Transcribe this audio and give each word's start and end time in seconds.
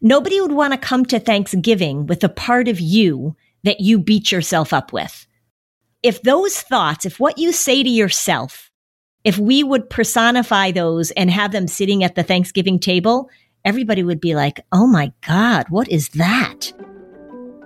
Nobody 0.00 0.40
would 0.40 0.52
want 0.52 0.72
to 0.72 0.78
come 0.78 1.06
to 1.06 1.18
Thanksgiving 1.18 2.06
with 2.06 2.22
a 2.22 2.28
part 2.28 2.68
of 2.68 2.80
you 2.80 3.34
that 3.64 3.80
you 3.80 3.98
beat 3.98 4.30
yourself 4.30 4.72
up 4.72 4.92
with. 4.92 5.26
If 6.02 6.22
those 6.22 6.60
thoughts, 6.60 7.06
if 7.06 7.18
what 7.18 7.38
you 7.38 7.52
say 7.52 7.82
to 7.82 7.88
yourself, 7.88 8.70
if 9.24 9.38
we 9.38 9.64
would 9.64 9.90
personify 9.90 10.70
those 10.70 11.10
and 11.12 11.30
have 11.30 11.50
them 11.50 11.66
sitting 11.66 12.04
at 12.04 12.14
the 12.14 12.22
Thanksgiving 12.22 12.78
table, 12.78 13.28
everybody 13.64 14.02
would 14.02 14.20
be 14.20 14.36
like, 14.36 14.60
oh 14.70 14.86
my 14.86 15.12
God, 15.26 15.66
what 15.70 15.88
is 15.88 16.10
that? 16.10 16.72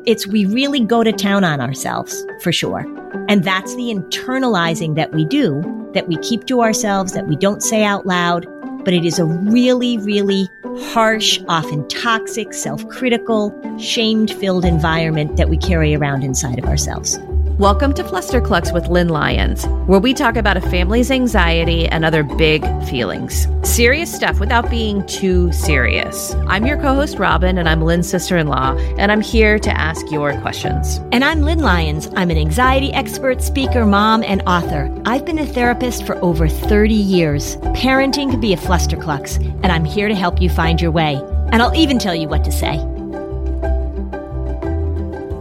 It's 0.07 0.27
we 0.27 0.47
really 0.47 0.81
go 0.81 1.05
to 1.05 1.13
town 1.13 1.45
on 1.45 1.61
ourselves 1.61 2.25
for 2.41 2.53
sure. 2.53 2.87
And 3.29 3.45
that's 3.45 3.75
the 3.75 3.93
internalizing 3.93 4.95
that 4.95 5.13
we 5.13 5.27
do, 5.27 5.61
that 5.93 6.09
we 6.09 6.17
keep 6.19 6.47
to 6.47 6.63
ourselves, 6.63 7.13
that 7.13 7.27
we 7.27 7.37
don't 7.37 7.63
say 7.63 7.85
out 7.85 8.07
loud. 8.07 8.47
But 8.85 8.95
it 8.95 9.05
is 9.05 9.19
a 9.19 9.25
really, 9.25 9.99
really 9.99 10.49
harsh, 10.93 11.41
often 11.49 11.87
toxic, 11.89 12.55
self 12.55 12.87
critical, 12.89 13.55
shamed 13.79 14.31
filled 14.33 14.65
environment 14.65 15.37
that 15.37 15.49
we 15.49 15.57
carry 15.57 15.95
around 15.95 16.23
inside 16.23 16.59
of 16.59 16.65
ourselves. 16.65 17.19
Welcome 17.61 17.93
to 17.97 18.03
Flusterclux 18.03 18.73
with 18.73 18.89
Lynn 18.89 19.11
Lyons, 19.11 19.67
where 19.85 20.01
we 20.01 20.15
talk 20.15 20.37
about 20.37 20.57
a 20.57 20.63
family's 20.63 21.11
anxiety 21.11 21.87
and 21.87 22.07
other 22.07 22.23
big 22.23 22.63
feelings. 22.85 23.47
Serious 23.63 24.11
stuff 24.11 24.41
without 24.41 24.71
being 24.71 25.07
too 25.07 25.53
serious. 25.53 26.35
I'm 26.49 26.65
your 26.65 26.79
co 26.79 26.95
host, 26.95 27.19
Robin, 27.19 27.59
and 27.59 27.69
I'm 27.69 27.83
Lynn's 27.83 28.09
sister 28.09 28.39
in 28.39 28.47
law, 28.47 28.75
and 28.97 29.13
I'm 29.13 29.21
here 29.21 29.59
to 29.59 29.71
ask 29.79 30.11
your 30.11 30.41
questions. 30.41 31.03
And 31.13 31.23
I'm 31.23 31.43
Lynn 31.43 31.59
Lyons. 31.59 32.09
I'm 32.17 32.31
an 32.31 32.39
anxiety 32.39 32.95
expert, 32.95 33.43
speaker, 33.43 33.85
mom, 33.85 34.23
and 34.23 34.41
author. 34.47 34.91
I've 35.05 35.27
been 35.27 35.39
a 35.39 35.45
therapist 35.45 36.07
for 36.07 36.17
over 36.25 36.49
30 36.49 36.95
years. 36.95 37.57
Parenting 37.77 38.31
can 38.31 38.41
be 38.41 38.55
a 38.55 38.57
flusterclux, 38.57 39.37
and 39.63 39.67
I'm 39.67 39.85
here 39.85 40.09
to 40.09 40.15
help 40.15 40.41
you 40.41 40.49
find 40.49 40.81
your 40.81 40.93
way. 40.93 41.17
And 41.53 41.61
I'll 41.61 41.77
even 41.77 41.99
tell 41.99 42.15
you 42.15 42.27
what 42.27 42.43
to 42.45 42.53
say. 42.53 42.79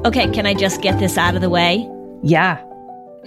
Okay, 0.04 0.30
can 0.34 0.46
I 0.46 0.54
just 0.54 0.82
get 0.82 1.00
this 1.00 1.18
out 1.18 1.36
of 1.36 1.42
the 1.42 1.50
way? 1.50 1.90
Yeah. 2.24 2.64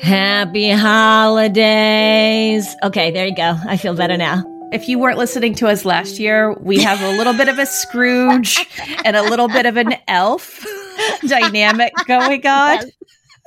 Happy 0.00 0.70
holidays. 0.70 2.66
Okay, 2.82 3.10
there 3.10 3.26
you 3.26 3.34
go. 3.34 3.56
I 3.66 3.76
feel 3.76 3.94
better 3.94 4.16
now. 4.16 4.44
If 4.72 4.88
you 4.88 4.98
weren't 4.98 5.18
listening 5.18 5.54
to 5.56 5.68
us 5.68 5.84
last 5.84 6.18
year, 6.18 6.54
we 6.54 6.80
have 6.80 7.00
a 7.02 7.16
little 7.18 7.34
bit 7.34 7.48
of 7.48 7.58
a 7.58 7.66
Scrooge 7.66 8.58
and 9.04 9.16
a 9.16 9.22
little 9.22 9.48
bit 9.48 9.66
of 9.66 9.76
an 9.76 9.94
elf 10.08 10.64
dynamic 11.26 11.92
going 12.06 12.46
on. 12.46 12.78
Yes, 12.78 12.90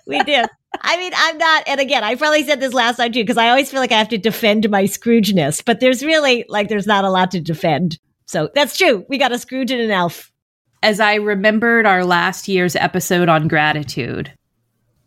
we 0.06 0.22
do. 0.24 0.44
I 0.82 0.98
mean, 0.98 1.14
I'm 1.16 1.38
not, 1.38 1.64
and 1.68 1.80
again, 1.80 2.04
I 2.04 2.16
probably 2.16 2.44
said 2.44 2.60
this 2.60 2.74
last 2.74 2.98
time 2.98 3.12
too, 3.12 3.24
because 3.24 3.38
I 3.38 3.50
always 3.50 3.72
feel 3.72 3.80
like 3.80 3.92
I 3.92 3.98
have 3.98 4.10
to 4.10 4.18
defend 4.18 4.70
my 4.70 4.84
Scroogeness, 4.84 5.64
but 5.66 5.80
there's 5.80 6.04
really, 6.04 6.46
like, 6.48 6.70
there's 6.70 6.88
not 6.88 7.06
a 7.06 7.10
lot 7.10 7.32
to 7.32 7.42
defend. 7.42 7.98
So 8.28 8.50
that's 8.54 8.78
true. 8.78 9.06
We 9.10 9.18
got 9.18 9.32
a 9.32 9.40
Scrooge 9.40 9.72
and 9.72 9.82
an 9.82 9.92
elf. 9.92 10.32
As 10.84 11.00
I 11.00 11.16
remembered 11.16 11.86
our 11.88 12.06
last 12.06 12.48
year's 12.48 12.76
episode 12.76 13.30
on 13.30 13.48
gratitude, 13.48 14.32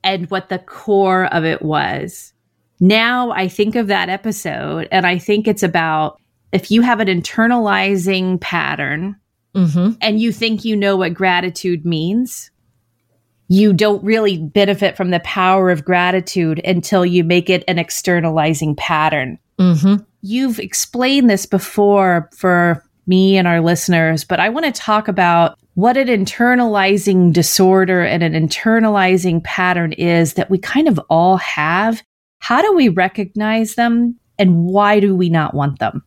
and 0.02 0.30
what 0.30 0.48
the 0.48 0.58
core 0.58 1.26
of 1.26 1.44
it 1.44 1.62
was. 1.62 2.32
Now 2.80 3.30
I 3.30 3.48
think 3.48 3.74
of 3.74 3.88
that 3.88 4.08
episode 4.08 4.88
and 4.92 5.06
I 5.06 5.18
think 5.18 5.48
it's 5.48 5.62
about 5.62 6.20
if 6.52 6.70
you 6.70 6.82
have 6.82 7.00
an 7.00 7.08
internalizing 7.08 8.40
pattern 8.40 9.16
mm-hmm. 9.54 9.92
and 10.00 10.20
you 10.20 10.32
think 10.32 10.64
you 10.64 10.76
know 10.76 10.96
what 10.96 11.14
gratitude 11.14 11.84
means, 11.84 12.50
you 13.48 13.72
don't 13.72 14.02
really 14.04 14.38
benefit 14.38 14.96
from 14.96 15.10
the 15.10 15.20
power 15.20 15.70
of 15.70 15.84
gratitude 15.84 16.60
until 16.64 17.04
you 17.04 17.24
make 17.24 17.50
it 17.50 17.64
an 17.66 17.78
externalizing 17.78 18.76
pattern. 18.76 19.38
Mm-hmm. 19.58 20.02
You've 20.20 20.58
explained 20.58 21.28
this 21.28 21.46
before 21.46 22.28
for 22.36 22.84
me 23.06 23.36
and 23.36 23.48
our 23.48 23.60
listeners, 23.60 24.24
but 24.24 24.38
I 24.38 24.50
want 24.50 24.66
to 24.66 24.72
talk 24.72 25.08
about 25.08 25.58
what 25.78 25.96
an 25.96 26.08
internalizing 26.08 27.32
disorder 27.32 28.02
and 28.02 28.20
an 28.20 28.32
internalizing 28.32 29.44
pattern 29.44 29.92
is 29.92 30.34
that 30.34 30.50
we 30.50 30.58
kind 30.58 30.88
of 30.88 30.98
all 31.08 31.36
have. 31.36 32.02
How 32.40 32.60
do 32.60 32.74
we 32.74 32.88
recognize 32.88 33.76
them 33.76 34.18
and 34.40 34.64
why 34.64 34.98
do 34.98 35.14
we 35.14 35.28
not 35.28 35.54
want 35.54 35.78
them? 35.78 36.02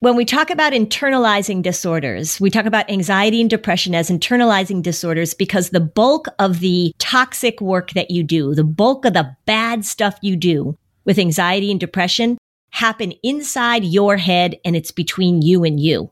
When 0.00 0.16
we 0.16 0.24
talk 0.24 0.50
about 0.50 0.72
internalizing 0.72 1.62
disorders, 1.62 2.40
we 2.40 2.50
talk 2.50 2.66
about 2.66 2.90
anxiety 2.90 3.40
and 3.40 3.48
depression 3.48 3.94
as 3.94 4.10
internalizing 4.10 4.82
disorders 4.82 5.32
because 5.32 5.70
the 5.70 5.78
bulk 5.78 6.26
of 6.40 6.58
the 6.58 6.92
toxic 6.98 7.60
work 7.60 7.92
that 7.92 8.10
you 8.10 8.24
do, 8.24 8.52
the 8.52 8.64
bulk 8.64 9.04
of 9.04 9.12
the 9.12 9.32
bad 9.44 9.84
stuff 9.84 10.18
you 10.22 10.34
do 10.34 10.76
with 11.04 11.20
anxiety 11.20 11.70
and 11.70 11.78
depression 11.78 12.36
happen 12.70 13.12
inside 13.22 13.84
your 13.84 14.16
head 14.16 14.56
and 14.64 14.74
it's 14.74 14.90
between 14.90 15.40
you 15.40 15.62
and 15.62 15.78
you. 15.78 16.10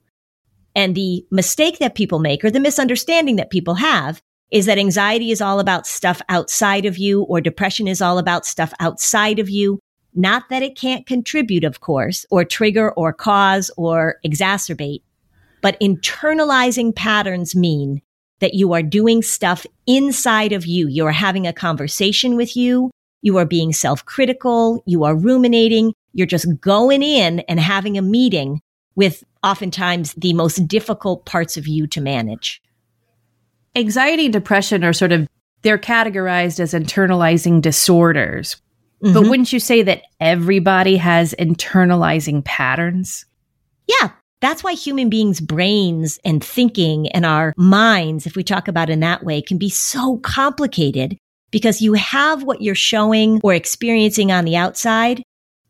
And 0.75 0.95
the 0.95 1.25
mistake 1.31 1.79
that 1.79 1.95
people 1.95 2.19
make 2.19 2.45
or 2.45 2.51
the 2.51 2.61
misunderstanding 2.61 3.37
that 3.37 3.51
people 3.51 3.75
have 3.77 4.21
is 4.51 4.67
that 4.67 4.79
anxiety 4.79 5.31
is 5.31 5.41
all 5.41 5.61
about 5.61 5.87
stuff 5.87 6.21
outside 6.29 6.85
of 6.85 6.99
you 6.99 7.23
or 7.23 7.41
depression 7.41 7.89
is 7.89 8.01
all 8.01 8.19
about 8.19 8.47
stuff 8.47 8.73
outside 8.81 9.39
of 9.39 9.49
you. 9.49 9.81
Not 10.15 10.45
that 10.51 10.63
it 10.63 10.77
can't 10.77 11.07
contribute, 11.07 11.65
of 11.65 11.81
course, 11.81 12.25
or 12.31 12.45
trigger 12.45 12.93
or 12.93 13.13
cause 13.13 13.71
or 13.77 14.21
exacerbate, 14.25 15.03
but 15.61 15.79
internalizing 15.81 16.95
patterns 16.95 17.57
mean 17.57 18.01
that 18.39 18.55
you 18.55 18.73
are 18.75 18.83
doing 18.83 19.23
stuff 19.23 19.67
inside 19.87 20.53
of 20.53 20.67
you. 20.67 20.87
You 20.87 21.07
are 21.07 21.13
having 21.13 21.47
a 21.47 21.53
conversation 21.53 22.37
with 22.37 22.57
you. 22.57 22.91
You 23.23 23.39
are 23.39 23.47
being 23.47 23.73
self 23.73 24.05
critical. 24.05 24.83
You 24.87 25.05
are 25.05 25.17
ruminating. 25.17 25.95
You're 26.13 26.27
just 26.27 26.61
going 26.61 27.03
in 27.03 27.41
and 27.41 27.59
having 27.59 27.99
a 27.99 28.03
meeting 28.03 28.61
with 28.97 29.25
oftentimes 29.43 30.15
the 30.15 30.33
most 30.33 30.67
difficult 30.67 31.25
parts 31.27 31.57
of 31.57 31.67
you 31.67 31.87
to 31.89 32.01
manage. 32.01 32.63
Anxiety 33.77 34.27
and 34.27 34.33
depression 34.33 34.85
are 34.85 34.93
sort 34.93 35.13
of 35.13 35.29
they're 35.63 35.79
categorized 35.79 36.61
as 36.61 36.75
internalizing 36.75 37.61
disorders. 37.61 38.57
Mm-hmm. 39.03 39.15
But 39.15 39.29
wouldn't 39.29 39.53
you 39.53 39.59
say 39.59 39.83
that 39.83 40.03
everybody 40.21 40.97
has 40.97 41.35
internalizing 41.39 42.45
patterns? 42.45 43.27
Yeah, 43.87 44.11
that's 44.41 44.63
why 44.63 44.75
human 44.75 45.09
beings' 45.09 45.41
brains 45.41 46.19
and 46.25 46.45
thinking 46.45 47.09
and 47.09 47.27
our 47.27 47.55
minds, 47.57 48.27
if 48.27 48.37
we 48.37 48.45
talk 48.45 48.69
about 48.69 48.91
in 48.91 49.01
that 49.01 49.25
way, 49.25 49.41
can 49.43 49.59
be 49.59 49.71
so 49.71 50.19
complicated 50.19 51.17
because 51.51 51.81
you 51.81 51.95
have 51.95 52.43
what 52.43 52.61
you're 52.61 52.75
showing 52.75 53.41
or 53.43 53.55
experiencing 53.55 54.31
on 54.31 54.45
the 54.45 54.57
outside, 54.57 55.23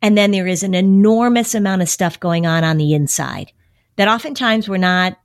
and 0.04 0.19
then 0.19 0.32
there 0.32 0.47
is 0.47 0.62
an 0.62 0.75
enormous 0.75 1.54
amount 1.54 1.81
of 1.81 1.88
stuff 1.88 2.20
going 2.20 2.44
on 2.44 2.62
on 2.62 2.76
the 2.76 2.92
inside 2.92 3.50
that 3.97 4.06
oftentimes 4.06 4.69
we're 4.69 4.76
not, 4.76 5.16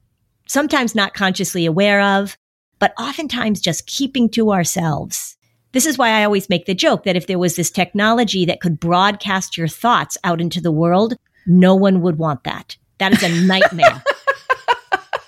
sometimes 0.47 0.95
not 0.95 1.13
consciously 1.13 1.65
aware 1.65 1.99
of, 1.99 2.37
but 2.79 2.93
oftentimes 2.97 3.59
just 3.59 3.87
keeping 3.87 4.29
to 4.29 4.53
ourselves. 4.53 5.35
This 5.73 5.85
is 5.85 5.97
why 5.97 6.11
I 6.11 6.23
always 6.23 6.47
make 6.47 6.65
the 6.65 6.73
joke 6.73 7.03
that 7.03 7.17
if 7.17 7.27
there 7.27 7.37
was 7.37 7.57
this 7.57 7.69
technology 7.69 8.45
that 8.45 8.61
could 8.61 8.79
broadcast 8.79 9.57
your 9.57 9.67
thoughts 9.67 10.17
out 10.23 10.39
into 10.39 10.61
the 10.61 10.71
world, 10.71 11.13
no 11.45 11.75
one 11.75 11.99
would 11.99 12.17
want 12.17 12.45
that. 12.45 12.77
That 12.99 13.11
is 13.11 13.21
a 13.21 13.45
nightmare. 13.45 14.01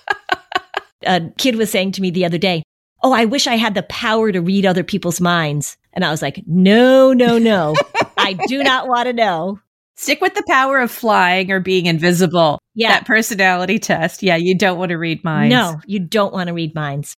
a 1.02 1.28
kid 1.36 1.56
was 1.56 1.70
saying 1.70 1.92
to 1.92 2.00
me 2.00 2.10
the 2.10 2.24
other 2.24 2.38
day, 2.38 2.62
Oh, 3.02 3.12
I 3.12 3.26
wish 3.26 3.46
I 3.46 3.56
had 3.56 3.74
the 3.74 3.82
power 3.82 4.32
to 4.32 4.40
read 4.40 4.64
other 4.64 4.84
people's 4.84 5.20
minds. 5.20 5.76
And 5.92 6.06
I 6.06 6.10
was 6.10 6.22
like, 6.22 6.42
no, 6.46 7.12
no, 7.12 7.38
no. 7.38 7.74
I 8.16 8.34
do 8.46 8.62
not 8.62 8.88
want 8.88 9.06
to 9.06 9.12
know. 9.12 9.60
Stick 9.96 10.20
with 10.20 10.34
the 10.34 10.44
power 10.48 10.80
of 10.80 10.90
flying 10.90 11.50
or 11.50 11.60
being 11.60 11.86
invisible. 11.86 12.58
Yeah. 12.74 12.88
That 12.88 13.06
personality 13.06 13.78
test. 13.78 14.22
Yeah, 14.22 14.36
you 14.36 14.56
don't 14.56 14.78
want 14.78 14.90
to 14.90 14.98
read 14.98 15.22
minds. 15.22 15.52
No, 15.52 15.80
you 15.86 16.00
don't 16.00 16.32
want 16.32 16.48
to 16.48 16.54
read 16.54 16.74
minds. 16.74 17.14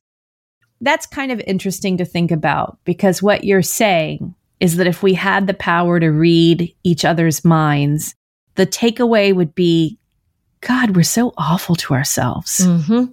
That's 0.82 1.06
kind 1.06 1.32
of 1.32 1.40
interesting 1.42 1.98
to 1.98 2.06
think 2.06 2.32
about 2.32 2.80
because 2.84 3.22
what 3.22 3.44
you're 3.44 3.62
saying 3.62 4.36
is 4.60 4.78
that 4.78 4.88
if 4.88 5.04
we 5.04 5.14
had 5.14 5.48
the 5.48 5.54
power 5.54 6.00
to 6.00 6.10
read 6.10 6.74
each 6.84 7.06
other's 7.06 7.46
minds, 7.46 8.16
the 8.56 8.66
takeaway 8.66 9.34
would 9.34 9.56
be 9.56 9.98
God, 10.62 10.96
we're 10.96 11.04
so 11.04 11.34
awful 11.38 11.76
to 11.76 11.94
ourselves. 11.94 12.62
Mm-hmm 12.62 13.06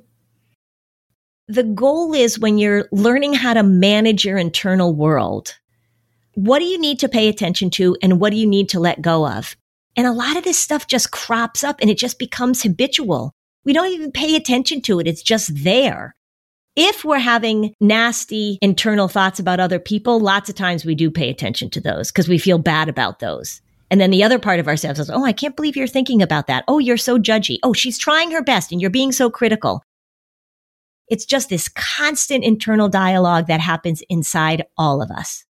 the 1.50 1.64
goal 1.64 2.14
is 2.14 2.38
when 2.38 2.58
you're 2.58 2.88
learning 2.92 3.32
how 3.32 3.52
to 3.52 3.64
manage 3.64 4.24
your 4.24 4.38
internal 4.38 4.94
world, 4.94 5.58
what 6.40 6.60
do 6.60 6.64
you 6.64 6.78
need 6.78 6.98
to 7.00 7.08
pay 7.08 7.28
attention 7.28 7.68
to 7.68 7.94
and 8.00 8.18
what 8.18 8.30
do 8.30 8.38
you 8.38 8.46
need 8.46 8.70
to 8.70 8.80
let 8.80 9.02
go 9.02 9.28
of? 9.28 9.56
And 9.94 10.06
a 10.06 10.12
lot 10.12 10.38
of 10.38 10.44
this 10.44 10.58
stuff 10.58 10.86
just 10.86 11.10
crops 11.10 11.62
up 11.62 11.76
and 11.82 11.90
it 11.90 11.98
just 11.98 12.18
becomes 12.18 12.62
habitual. 12.62 13.32
We 13.66 13.74
don't 13.74 13.92
even 13.92 14.10
pay 14.10 14.36
attention 14.36 14.80
to 14.82 15.00
it. 15.00 15.06
It's 15.06 15.22
just 15.22 15.50
there. 15.64 16.16
If 16.76 17.04
we're 17.04 17.18
having 17.18 17.74
nasty 17.78 18.58
internal 18.62 19.06
thoughts 19.06 19.38
about 19.38 19.60
other 19.60 19.78
people, 19.78 20.18
lots 20.18 20.48
of 20.48 20.54
times 20.54 20.86
we 20.86 20.94
do 20.94 21.10
pay 21.10 21.28
attention 21.28 21.68
to 21.70 21.80
those 21.80 22.10
because 22.10 22.28
we 22.28 22.38
feel 22.38 22.56
bad 22.56 22.88
about 22.88 23.18
those. 23.18 23.60
And 23.90 24.00
then 24.00 24.10
the 24.10 24.24
other 24.24 24.38
part 24.38 24.60
of 24.60 24.68
ourselves 24.68 24.98
is, 24.98 25.10
oh, 25.10 25.26
I 25.26 25.32
can't 25.32 25.56
believe 25.56 25.76
you're 25.76 25.86
thinking 25.86 26.22
about 26.22 26.46
that. 26.46 26.64
Oh, 26.68 26.78
you're 26.78 26.96
so 26.96 27.18
judgy. 27.18 27.58
Oh, 27.62 27.74
she's 27.74 27.98
trying 27.98 28.30
her 28.30 28.42
best 28.42 28.72
and 28.72 28.80
you're 28.80 28.88
being 28.88 29.12
so 29.12 29.28
critical. 29.28 29.82
It's 31.08 31.26
just 31.26 31.50
this 31.50 31.68
constant 31.68 32.44
internal 32.44 32.88
dialogue 32.88 33.48
that 33.48 33.60
happens 33.60 34.02
inside 34.08 34.64
all 34.78 35.02
of 35.02 35.10
us 35.10 35.44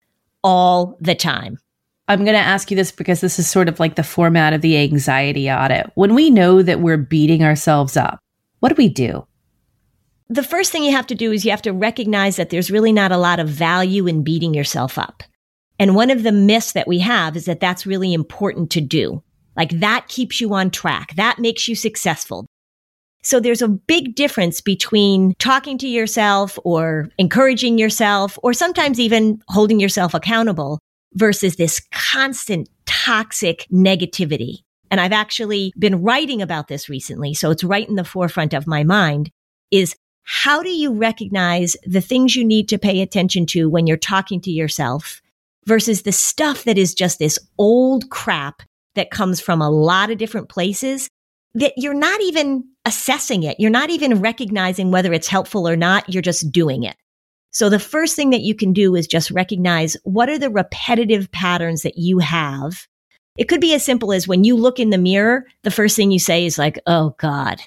all 0.49 0.97
the 1.01 1.15
time. 1.15 1.59
I'm 2.09 2.25
going 2.25 2.37
to 2.37 2.41
ask 2.41 2.71
you 2.71 2.77
this 2.77 2.91
because 2.91 3.21
this 3.21 3.39
is 3.39 3.49
sort 3.49 3.69
of 3.69 3.79
like 3.79 3.97
the 3.97 4.03
format 4.03 4.55
of 4.55 4.63
the 4.63 4.79
anxiety 4.79 5.51
audit. 5.51 5.91
When 5.95 6.15
we 6.15 6.31
know 6.31 6.63
that 6.63 6.81
we're 6.81 6.97
beating 6.97 7.45
ourselves 7.45 7.97
up, 7.97 8.19
what 8.61 8.71
do 8.71 8.75
we 8.77 8.89
do? 8.89 9.27
the 10.29 10.43
first 10.43 10.71
thing 10.71 10.85
you 10.85 10.93
have 10.93 11.07
to 11.07 11.15
do 11.15 11.33
is 11.33 11.45
you 11.45 11.51
have 11.51 11.63
to 11.63 11.73
recognize 11.73 12.37
that 12.37 12.51
there's 12.51 12.71
really 12.71 12.93
not 12.93 13.13
a 13.13 13.17
lot 13.17 13.41
of 13.41 13.49
value 13.49 14.07
in 14.07 14.23
beating 14.23 14.53
yourself 14.53 14.99
up. 14.99 15.23
And 15.79 15.95
one 15.95 16.11
of 16.11 16.23
the 16.23 16.33
myths 16.33 16.73
that 16.73 16.89
we 16.89 16.99
have 16.99 17.37
is 17.37 17.47
that 17.47 17.61
that's 17.61 17.87
really 17.87 18.13
important 18.13 18.71
to 18.73 18.81
do. 18.81 19.23
Like 19.57 19.71
that 19.81 20.09
keeps 20.09 20.41
you 20.41 20.53
on 20.55 20.71
track. 20.71 21.15
That 21.17 21.39
makes 21.39 21.67
you 21.67 21.75
successful. 21.75 22.47
So 23.23 23.41
there's 23.41 23.63
a 23.63 23.69
big 23.69 24.15
difference 24.15 24.61
between 24.61 25.35
talking 25.39 25.77
to 25.79 25.89
yourself 25.89 26.59
or 26.65 27.09
encouraging 27.19 27.79
yourself 27.79 28.39
or 28.43 28.53
sometimes 28.53 29.01
even 29.01 29.43
holding 29.49 29.81
yourself 29.81 30.15
accountable 30.15 30.79
versus 31.15 31.57
this 31.57 31.81
constant 31.91 32.69
toxic 32.87 33.67
negativity. 33.73 34.59
And 34.91 35.01
I've 35.01 35.13
actually 35.13 35.73
been 35.79 36.03
writing 36.03 36.41
about 36.41 36.69
this 36.69 36.89
recently. 36.89 37.35
So 37.35 37.51
it's 37.51 37.65
right 37.65 37.89
in 37.89 37.97
the 37.97 38.05
forefront 38.05 38.55
of 38.55 38.67
my 38.67 38.85
mind 38.85 39.31
is 39.71 39.95
how 40.23 40.63
do 40.63 40.71
you 40.71 40.93
recognize 40.93 41.77
the 41.85 42.01
things 42.01 42.37
you 42.37 42.45
need 42.45 42.69
to 42.69 42.79
pay 42.79 43.01
attention 43.01 43.47
to 43.47 43.69
when 43.69 43.87
you're 43.87 43.97
talking 43.97 44.41
to 44.43 44.51
yourself 44.51 45.21
versus 45.67 46.03
the 46.03 46.13
stuff 46.13 46.65
that 46.65 46.79
is 46.79 46.95
just 46.95 47.19
this 47.19 47.39
old 47.59 48.11
crap 48.11 48.63
that 48.95 49.11
comes 49.11 49.41
from 49.41 49.61
a 49.61 49.71
lot 49.71 50.11
of 50.11 50.19
different 50.19 50.49
places 50.49 51.09
that 51.55 51.73
you're 51.77 51.95
not 51.95 52.21
even 52.21 52.65
assessing 52.89 53.43
it. 53.43 53.61
You're 53.61 53.71
not 53.71 53.91
even 53.91 54.21
recognizing 54.21 54.91
whether 54.91 55.13
it's 55.13 55.29
helpful 55.29 55.69
or 55.69 55.77
not. 55.77 56.13
You're 56.13 56.23
just 56.23 56.51
doing 56.51 56.83
it. 56.83 56.97
So 57.51 57.69
the 57.69 57.79
first 57.79 58.17
thing 58.17 58.31
that 58.31 58.41
you 58.41 58.55
can 58.55 58.73
do 58.73 58.95
is 58.95 59.07
just 59.07 59.31
recognize 59.31 59.97
what 60.05 60.31
are 60.31 60.39
the 60.39 60.51
repetitive 60.51 61.31
patterns 61.31 61.83
that 61.83 61.99
you 61.99 62.19
have. 62.19 62.87
It 63.37 63.45
could 63.45 63.61
be 63.61 63.75
as 63.75 63.85
simple 63.85 64.13
as 64.13 64.27
when 64.27 64.43
you 64.43 64.57
look 64.57 64.81
in 64.81 64.91
the 64.91 64.99
mirror, 64.99 65.45
the 65.63 65.71
first 65.71 65.97
thing 65.97 66.11
you 66.11 66.19
say 66.19 66.47
is 66.47 66.59
like, 66.59 66.79
Oh 66.87 67.15
God, 67.19 67.61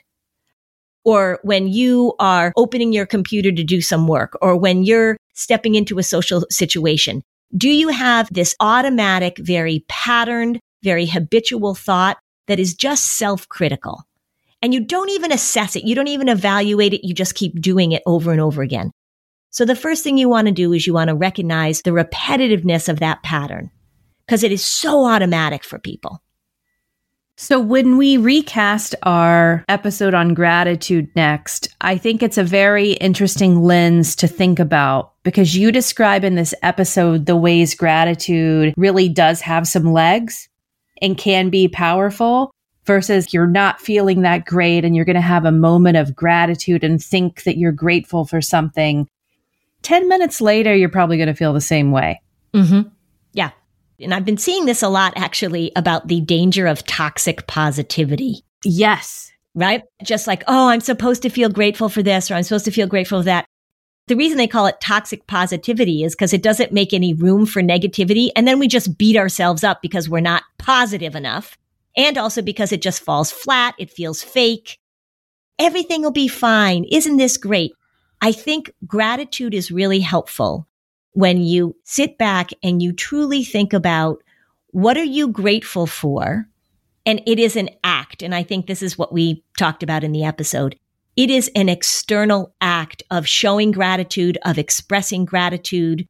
or 1.03 1.39
when 1.43 1.67
you 1.67 2.13
are 2.19 2.51
opening 2.57 2.93
your 2.93 3.05
computer 3.05 3.51
to 3.51 3.63
do 3.63 3.79
some 3.79 4.07
work, 4.07 4.37
or 4.41 4.57
when 4.57 4.83
you're 4.83 5.17
stepping 5.33 5.75
into 5.75 5.99
a 5.99 6.03
social 6.03 6.45
situation, 6.49 7.21
do 7.55 7.69
you 7.69 7.89
have 7.89 8.27
this 8.31 8.55
automatic, 8.59 9.37
very 9.39 9.85
patterned, 9.87 10.59
very 10.83 11.05
habitual 11.05 11.75
thought 11.75 12.17
that 12.47 12.59
is 12.59 12.73
just 12.73 13.17
self 13.17 13.47
critical? 13.49 14.03
And 14.61 14.73
you 14.73 14.79
don't 14.79 15.09
even 15.09 15.31
assess 15.31 15.75
it. 15.75 15.83
You 15.83 15.95
don't 15.95 16.07
even 16.07 16.29
evaluate 16.29 16.93
it. 16.93 17.05
You 17.05 17.13
just 17.13 17.35
keep 17.35 17.59
doing 17.59 17.91
it 17.91 18.03
over 18.05 18.31
and 18.31 18.41
over 18.41 18.61
again. 18.61 18.91
So 19.49 19.65
the 19.65 19.75
first 19.75 20.03
thing 20.03 20.17
you 20.17 20.29
want 20.29 20.47
to 20.47 20.53
do 20.53 20.71
is 20.71 20.87
you 20.87 20.93
want 20.93 21.09
to 21.09 21.15
recognize 21.15 21.81
the 21.81 21.91
repetitiveness 21.91 22.87
of 22.87 22.99
that 22.99 23.21
pattern 23.23 23.69
because 24.25 24.43
it 24.43 24.51
is 24.51 24.63
so 24.63 25.05
automatic 25.05 25.63
for 25.63 25.77
people. 25.77 26.21
So, 27.37 27.59
when 27.59 27.97
we 27.97 28.17
recast 28.17 28.93
our 29.01 29.65
episode 29.67 30.13
on 30.13 30.35
gratitude 30.35 31.09
next, 31.15 31.69
I 31.81 31.97
think 31.97 32.21
it's 32.21 32.37
a 32.37 32.43
very 32.43 32.91
interesting 32.91 33.63
lens 33.63 34.15
to 34.17 34.27
think 34.27 34.59
about 34.59 35.13
because 35.23 35.57
you 35.57 35.71
describe 35.71 36.23
in 36.23 36.35
this 36.35 36.53
episode 36.61 37.25
the 37.25 37.35
ways 37.35 37.73
gratitude 37.73 38.75
really 38.77 39.09
does 39.09 39.41
have 39.41 39.67
some 39.67 39.91
legs 39.91 40.49
and 41.01 41.17
can 41.17 41.49
be 41.49 41.67
powerful 41.67 42.53
versus 42.85 43.33
you're 43.33 43.47
not 43.47 43.79
feeling 43.79 44.21
that 44.21 44.45
great 44.45 44.83
and 44.83 44.95
you're 44.95 45.05
going 45.05 45.15
to 45.15 45.21
have 45.21 45.45
a 45.45 45.51
moment 45.51 45.97
of 45.97 46.15
gratitude 46.15 46.83
and 46.83 47.03
think 47.03 47.43
that 47.43 47.57
you're 47.57 47.71
grateful 47.71 48.25
for 48.25 48.41
something. 48.41 49.07
10 49.83 50.07
minutes 50.07 50.41
later, 50.41 50.75
you're 50.75 50.89
probably 50.89 51.17
going 51.17 51.27
to 51.27 51.35
feel 51.35 51.53
the 51.53 51.61
same 51.61 51.91
way. 51.91 52.21
Mm-hmm. 52.53 52.89
Yeah. 53.33 53.51
And 53.99 54.13
I've 54.13 54.25
been 54.25 54.37
seeing 54.37 54.65
this 54.65 54.81
a 54.81 54.89
lot 54.89 55.13
actually 55.15 55.71
about 55.75 56.07
the 56.07 56.21
danger 56.21 56.67
of 56.67 56.85
toxic 56.85 57.47
positivity. 57.47 58.43
Yes. 58.63 59.31
Right? 59.53 59.83
Just 60.03 60.27
like, 60.27 60.43
oh, 60.47 60.69
I'm 60.69 60.81
supposed 60.81 61.21
to 61.23 61.29
feel 61.29 61.49
grateful 61.49 61.89
for 61.89 62.01
this 62.01 62.31
or 62.31 62.35
I'm 62.35 62.43
supposed 62.43 62.65
to 62.65 62.71
feel 62.71 62.87
grateful 62.87 63.19
for 63.19 63.25
that. 63.25 63.45
The 64.07 64.15
reason 64.15 64.37
they 64.37 64.47
call 64.47 64.65
it 64.65 64.81
toxic 64.81 65.27
positivity 65.27 66.03
is 66.03 66.15
because 66.15 66.33
it 66.33 66.41
doesn't 66.43 66.73
make 66.73 66.93
any 66.93 67.13
room 67.13 67.45
for 67.45 67.61
negativity. 67.61 68.29
And 68.35 68.47
then 68.47 68.59
we 68.59 68.67
just 68.67 68.97
beat 68.97 69.15
ourselves 69.15 69.63
up 69.63 69.81
because 69.81 70.09
we're 70.09 70.19
not 70.19 70.43
positive 70.57 71.15
enough. 71.15 71.57
And 71.95 72.17
also 72.17 72.41
because 72.41 72.71
it 72.71 72.81
just 72.81 73.03
falls 73.03 73.31
flat. 73.31 73.75
It 73.77 73.91
feels 73.91 74.21
fake. 74.21 74.79
Everything 75.59 76.01
will 76.01 76.11
be 76.11 76.27
fine. 76.27 76.85
Isn't 76.91 77.17
this 77.17 77.37
great? 77.37 77.73
I 78.21 78.31
think 78.31 78.71
gratitude 78.85 79.53
is 79.53 79.71
really 79.71 79.99
helpful 79.99 80.67
when 81.13 81.41
you 81.41 81.75
sit 81.83 82.17
back 82.17 82.51
and 82.63 82.81
you 82.81 82.93
truly 82.93 83.43
think 83.43 83.73
about 83.73 84.23
what 84.67 84.97
are 84.97 85.03
you 85.03 85.27
grateful 85.27 85.85
for? 85.85 86.47
And 87.05 87.21
it 87.25 87.39
is 87.39 87.55
an 87.55 87.69
act. 87.83 88.21
And 88.21 88.33
I 88.33 88.43
think 88.43 88.67
this 88.67 88.81
is 88.81 88.97
what 88.97 89.11
we 89.11 89.43
talked 89.57 89.83
about 89.83 90.03
in 90.03 90.11
the 90.11 90.23
episode. 90.23 90.77
It 91.17 91.29
is 91.29 91.51
an 91.55 91.67
external 91.67 92.55
act 92.61 93.03
of 93.11 93.27
showing 93.27 93.71
gratitude, 93.71 94.37
of 94.45 94.57
expressing 94.57 95.25
gratitude, 95.25 96.07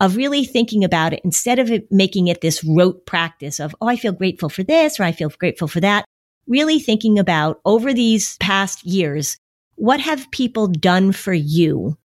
of 0.00 0.16
really 0.16 0.44
thinking 0.44 0.82
about 0.82 1.12
it 1.12 1.20
instead 1.24 1.58
of 1.58 1.70
it 1.70 1.90
making 1.92 2.28
it 2.28 2.40
this 2.40 2.64
rote 2.64 3.04
practice 3.06 3.60
of, 3.60 3.76
oh, 3.80 3.86
I 3.86 3.96
feel 3.96 4.12
grateful 4.12 4.48
for 4.48 4.62
this 4.62 4.98
or 4.98 5.04
I 5.04 5.12
feel 5.12 5.28
grateful 5.28 5.68
for 5.68 5.80
that. 5.80 6.04
Really 6.46 6.80
thinking 6.80 7.18
about 7.18 7.60
over 7.64 7.92
these 7.92 8.36
past 8.38 8.84
years, 8.84 9.36
what 9.76 10.00
have 10.00 10.30
people 10.30 10.66
done 10.66 11.12
for 11.12 11.34
you 11.34 11.96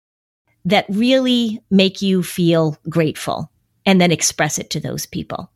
that 0.64 0.87
really 0.88 1.61
make 1.70 2.02
you 2.02 2.23
feel 2.23 2.76
grateful 2.88 3.50
and 3.87 4.00
then 4.00 4.11
express 4.11 4.58
it 4.58 4.70
to 4.70 4.81
those 4.81 5.06
people. 5.06 5.50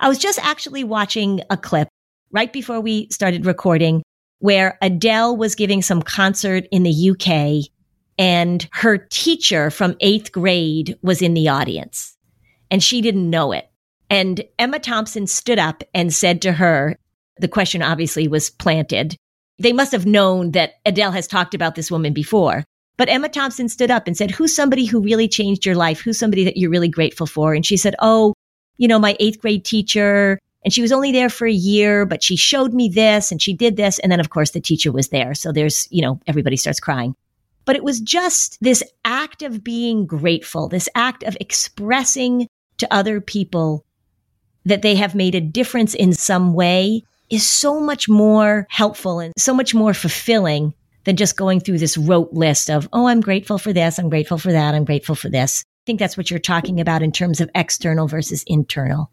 I 0.00 0.08
was 0.08 0.18
just 0.18 0.38
actually 0.44 0.84
watching 0.84 1.40
a 1.50 1.56
clip 1.56 1.88
right 2.30 2.52
before 2.52 2.80
we 2.80 3.08
started 3.10 3.46
recording 3.46 4.02
where 4.38 4.78
Adele 4.82 5.36
was 5.36 5.54
giving 5.54 5.82
some 5.82 6.02
concert 6.02 6.64
in 6.72 6.82
the 6.82 7.10
UK 7.10 7.70
and 8.20 8.68
her 8.72 8.98
teacher 8.98 9.70
from 9.70 9.96
eighth 10.00 10.30
grade 10.30 10.94
was 11.00 11.22
in 11.22 11.32
the 11.32 11.48
audience 11.48 12.18
and 12.70 12.82
she 12.82 13.00
didn't 13.00 13.30
know 13.30 13.50
it. 13.50 13.70
And 14.10 14.44
Emma 14.58 14.78
Thompson 14.78 15.26
stood 15.26 15.58
up 15.58 15.82
and 15.94 16.12
said 16.12 16.42
to 16.42 16.52
her, 16.52 16.98
the 17.38 17.48
question 17.48 17.80
obviously 17.80 18.28
was 18.28 18.50
planted. 18.50 19.16
They 19.58 19.72
must 19.72 19.90
have 19.92 20.04
known 20.04 20.50
that 20.50 20.74
Adele 20.84 21.12
has 21.12 21.26
talked 21.26 21.54
about 21.54 21.76
this 21.76 21.90
woman 21.90 22.12
before. 22.12 22.62
But 22.98 23.08
Emma 23.08 23.30
Thompson 23.30 23.70
stood 23.70 23.90
up 23.90 24.06
and 24.06 24.14
said, 24.14 24.30
Who's 24.30 24.54
somebody 24.54 24.84
who 24.84 25.00
really 25.00 25.26
changed 25.26 25.64
your 25.64 25.74
life? 25.74 26.00
Who's 26.00 26.18
somebody 26.18 26.44
that 26.44 26.58
you're 26.58 26.70
really 26.70 26.88
grateful 26.88 27.26
for? 27.26 27.54
And 27.54 27.64
she 27.64 27.78
said, 27.78 27.94
Oh, 28.00 28.34
you 28.76 28.86
know, 28.86 28.98
my 28.98 29.16
eighth 29.18 29.40
grade 29.40 29.64
teacher. 29.64 30.38
And 30.62 30.74
she 30.74 30.82
was 30.82 30.92
only 30.92 31.10
there 31.10 31.30
for 31.30 31.46
a 31.46 31.52
year, 31.52 32.04
but 32.04 32.22
she 32.22 32.36
showed 32.36 32.74
me 32.74 32.90
this 32.90 33.32
and 33.32 33.40
she 33.40 33.54
did 33.54 33.78
this. 33.78 33.98
And 34.00 34.12
then, 34.12 34.20
of 34.20 34.28
course, 34.28 34.50
the 34.50 34.60
teacher 34.60 34.92
was 34.92 35.08
there. 35.08 35.34
So 35.34 35.52
there's, 35.52 35.88
you 35.90 36.02
know, 36.02 36.20
everybody 36.26 36.56
starts 36.56 36.80
crying. 36.80 37.14
But 37.64 37.76
it 37.76 37.84
was 37.84 38.00
just 38.00 38.58
this 38.60 38.82
act 39.04 39.42
of 39.42 39.62
being 39.62 40.06
grateful, 40.06 40.68
this 40.68 40.88
act 40.94 41.22
of 41.22 41.36
expressing 41.40 42.48
to 42.78 42.92
other 42.92 43.20
people 43.20 43.84
that 44.64 44.82
they 44.82 44.96
have 44.96 45.14
made 45.14 45.34
a 45.34 45.40
difference 45.40 45.94
in 45.94 46.12
some 46.12 46.54
way 46.54 47.02
is 47.30 47.48
so 47.48 47.80
much 47.80 48.08
more 48.08 48.66
helpful 48.70 49.20
and 49.20 49.32
so 49.38 49.54
much 49.54 49.74
more 49.74 49.94
fulfilling 49.94 50.74
than 51.04 51.16
just 51.16 51.36
going 51.36 51.60
through 51.60 51.78
this 51.78 51.96
rote 51.96 52.32
list 52.32 52.68
of, 52.68 52.88
oh, 52.92 53.06
I'm 53.06 53.20
grateful 53.20 53.58
for 53.58 53.72
this. 53.72 53.98
I'm 53.98 54.10
grateful 54.10 54.38
for 54.38 54.52
that. 54.52 54.74
I'm 54.74 54.84
grateful 54.84 55.14
for 55.14 55.30
this. 55.30 55.62
I 55.62 55.86
think 55.86 55.98
that's 55.98 56.16
what 56.16 56.30
you're 56.30 56.40
talking 56.40 56.80
about 56.80 57.02
in 57.02 57.12
terms 57.12 57.40
of 57.40 57.50
external 57.54 58.06
versus 58.06 58.44
internal. 58.46 59.10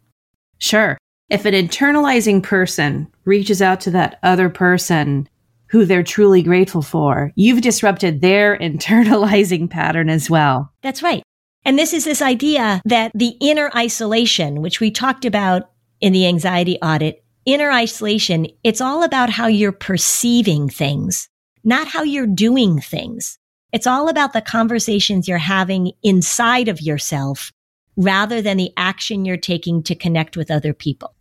Sure. 0.58 0.98
If 1.30 1.44
an 1.44 1.54
internalizing 1.54 2.42
person 2.42 3.08
reaches 3.24 3.62
out 3.62 3.80
to 3.82 3.90
that 3.92 4.18
other 4.22 4.48
person 4.48 5.28
who 5.70 5.84
they're 5.84 6.02
truly 6.02 6.42
grateful 6.42 6.82
for, 6.82 7.32
you've 7.34 7.60
disrupted 7.60 8.20
their 8.20 8.56
internalizing 8.60 9.70
pattern 9.70 10.08
as 10.10 10.30
well. 10.30 10.72
That's 10.82 11.02
right. 11.02 11.22
And 11.64 11.78
this 11.78 11.92
is 11.92 12.04
this 12.04 12.22
idea 12.22 12.80
that 12.84 13.12
the 13.14 13.36
inner 13.40 13.70
isolation, 13.76 14.62
which 14.62 14.80
we 14.80 14.90
talked 14.90 15.24
about 15.24 15.70
in 16.00 16.12
the 16.12 16.26
anxiety 16.26 16.78
audit, 16.80 17.24
inner 17.44 17.70
isolation, 17.70 18.46
it's 18.62 18.80
all 18.80 19.02
about 19.02 19.30
how 19.30 19.46
you're 19.46 19.72
perceiving 19.72 20.68
things 20.68 21.28
not 21.68 21.86
how 21.86 22.02
you're 22.02 22.26
doing 22.26 22.80
things. 22.80 23.38
It's 23.72 23.86
all 23.86 24.08
about 24.08 24.32
the 24.32 24.40
conversations 24.40 25.28
you're 25.28 25.38
having 25.38 25.92
inside 26.02 26.68
of 26.68 26.80
yourself 26.80 27.52
rather 27.96 28.40
than 28.40 28.56
the 28.56 28.72
action 28.76 29.26
you're 29.26 29.36
taking 29.36 29.82
to 29.82 29.94
connect 29.94 30.36
with 30.36 30.50
other 30.50 30.72
people. 30.72 31.14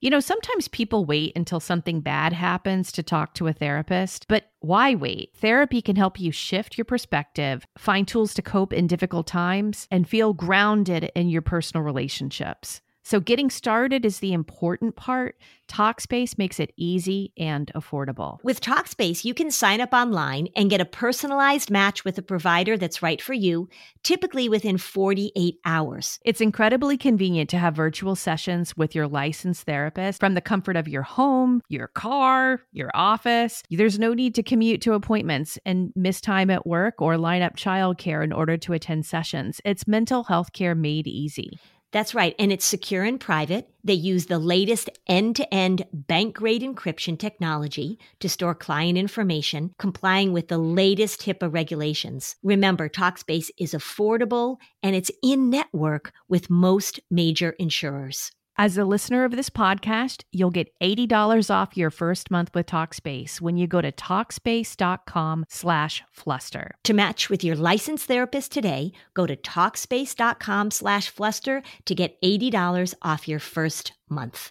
You 0.00 0.10
know, 0.10 0.20
sometimes 0.20 0.68
people 0.68 1.04
wait 1.04 1.32
until 1.34 1.58
something 1.58 2.00
bad 2.00 2.32
happens 2.32 2.92
to 2.92 3.02
talk 3.02 3.34
to 3.34 3.48
a 3.48 3.52
therapist, 3.52 4.28
but 4.28 4.44
why 4.60 4.94
wait? 4.94 5.30
Therapy 5.34 5.82
can 5.82 5.96
help 5.96 6.20
you 6.20 6.30
shift 6.30 6.78
your 6.78 6.84
perspective, 6.84 7.66
find 7.76 8.06
tools 8.06 8.32
to 8.34 8.42
cope 8.42 8.72
in 8.72 8.86
difficult 8.86 9.26
times, 9.26 9.88
and 9.90 10.08
feel 10.08 10.34
grounded 10.34 11.10
in 11.16 11.28
your 11.28 11.42
personal 11.42 11.82
relationships. 11.82 12.80
So, 13.08 13.20
getting 13.20 13.48
started 13.48 14.04
is 14.04 14.18
the 14.18 14.34
important 14.34 14.94
part. 14.94 15.38
Talkspace 15.66 16.36
makes 16.36 16.60
it 16.60 16.74
easy 16.76 17.32
and 17.38 17.72
affordable. 17.74 18.36
With 18.42 18.60
Talkspace, 18.60 19.24
you 19.24 19.32
can 19.32 19.50
sign 19.50 19.80
up 19.80 19.94
online 19.94 20.48
and 20.54 20.68
get 20.68 20.82
a 20.82 20.84
personalized 20.84 21.70
match 21.70 22.04
with 22.04 22.18
a 22.18 22.22
provider 22.22 22.76
that's 22.76 23.02
right 23.02 23.22
for 23.22 23.32
you, 23.32 23.70
typically 24.02 24.50
within 24.50 24.76
48 24.76 25.54
hours. 25.64 26.20
It's 26.22 26.42
incredibly 26.42 26.98
convenient 26.98 27.48
to 27.48 27.56
have 27.56 27.74
virtual 27.74 28.14
sessions 28.14 28.76
with 28.76 28.94
your 28.94 29.08
licensed 29.08 29.64
therapist 29.64 30.20
from 30.20 30.34
the 30.34 30.42
comfort 30.42 30.76
of 30.76 30.86
your 30.86 31.02
home, 31.02 31.62
your 31.70 31.88
car, 31.88 32.60
your 32.72 32.90
office. 32.92 33.62
There's 33.70 33.98
no 33.98 34.12
need 34.12 34.34
to 34.34 34.42
commute 34.42 34.82
to 34.82 34.92
appointments 34.92 35.58
and 35.64 35.94
miss 35.96 36.20
time 36.20 36.50
at 36.50 36.66
work 36.66 37.00
or 37.00 37.16
line 37.16 37.40
up 37.40 37.56
childcare 37.56 38.22
in 38.22 38.34
order 38.34 38.58
to 38.58 38.74
attend 38.74 39.06
sessions. 39.06 39.62
It's 39.64 39.88
mental 39.88 40.24
health 40.24 40.52
care 40.52 40.74
made 40.74 41.06
easy. 41.06 41.58
That's 41.90 42.14
right. 42.14 42.34
And 42.38 42.52
it's 42.52 42.66
secure 42.66 43.04
and 43.04 43.18
private. 43.18 43.70
They 43.82 43.94
use 43.94 44.26
the 44.26 44.38
latest 44.38 44.90
end 45.06 45.36
to 45.36 45.54
end 45.54 45.86
bank 45.92 46.36
grade 46.36 46.62
encryption 46.62 47.18
technology 47.18 47.98
to 48.20 48.28
store 48.28 48.54
client 48.54 48.98
information, 48.98 49.72
complying 49.78 50.32
with 50.32 50.48
the 50.48 50.58
latest 50.58 51.22
HIPAA 51.22 51.52
regulations. 51.52 52.36
Remember, 52.42 52.90
Talkspace 52.90 53.50
is 53.58 53.72
affordable 53.72 54.58
and 54.82 54.94
it's 54.94 55.10
in 55.22 55.48
network 55.48 56.12
with 56.28 56.50
most 56.50 57.00
major 57.10 57.50
insurers. 57.58 58.32
As 58.60 58.76
a 58.76 58.84
listener 58.84 59.24
of 59.24 59.30
this 59.36 59.50
podcast, 59.50 60.24
you'll 60.32 60.50
get 60.50 60.72
$80 60.82 61.48
off 61.48 61.76
your 61.76 61.90
first 61.90 62.28
month 62.28 62.50
with 62.54 62.66
Talkspace 62.66 63.40
when 63.40 63.56
you 63.56 63.68
go 63.68 63.80
to 63.80 63.92
Talkspace.com 63.92 65.46
slash 65.48 66.02
fluster. 66.10 66.74
To 66.82 66.92
match 66.92 67.30
with 67.30 67.44
your 67.44 67.54
licensed 67.54 68.08
therapist 68.08 68.50
today, 68.50 68.90
go 69.14 69.26
to 69.26 69.36
Talkspace.com 69.36 70.72
slash 70.72 71.08
fluster 71.08 71.62
to 71.84 71.94
get 71.94 72.20
$80 72.20 72.94
off 73.00 73.28
your 73.28 73.38
first 73.38 73.92
month. 74.10 74.50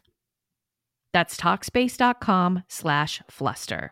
That's 1.12 1.36
Talkspace.com 1.36 2.64
slash 2.70 3.22
fluster. 3.30 3.92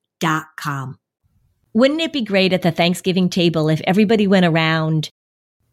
Wouldn't 1.73 2.01
it 2.01 2.13
be 2.13 2.21
great 2.21 2.53
at 2.53 2.61
the 2.61 2.71
Thanksgiving 2.71 3.29
table 3.29 3.69
if 3.69 3.81
everybody 3.85 4.27
went 4.27 4.45
around 4.45 5.09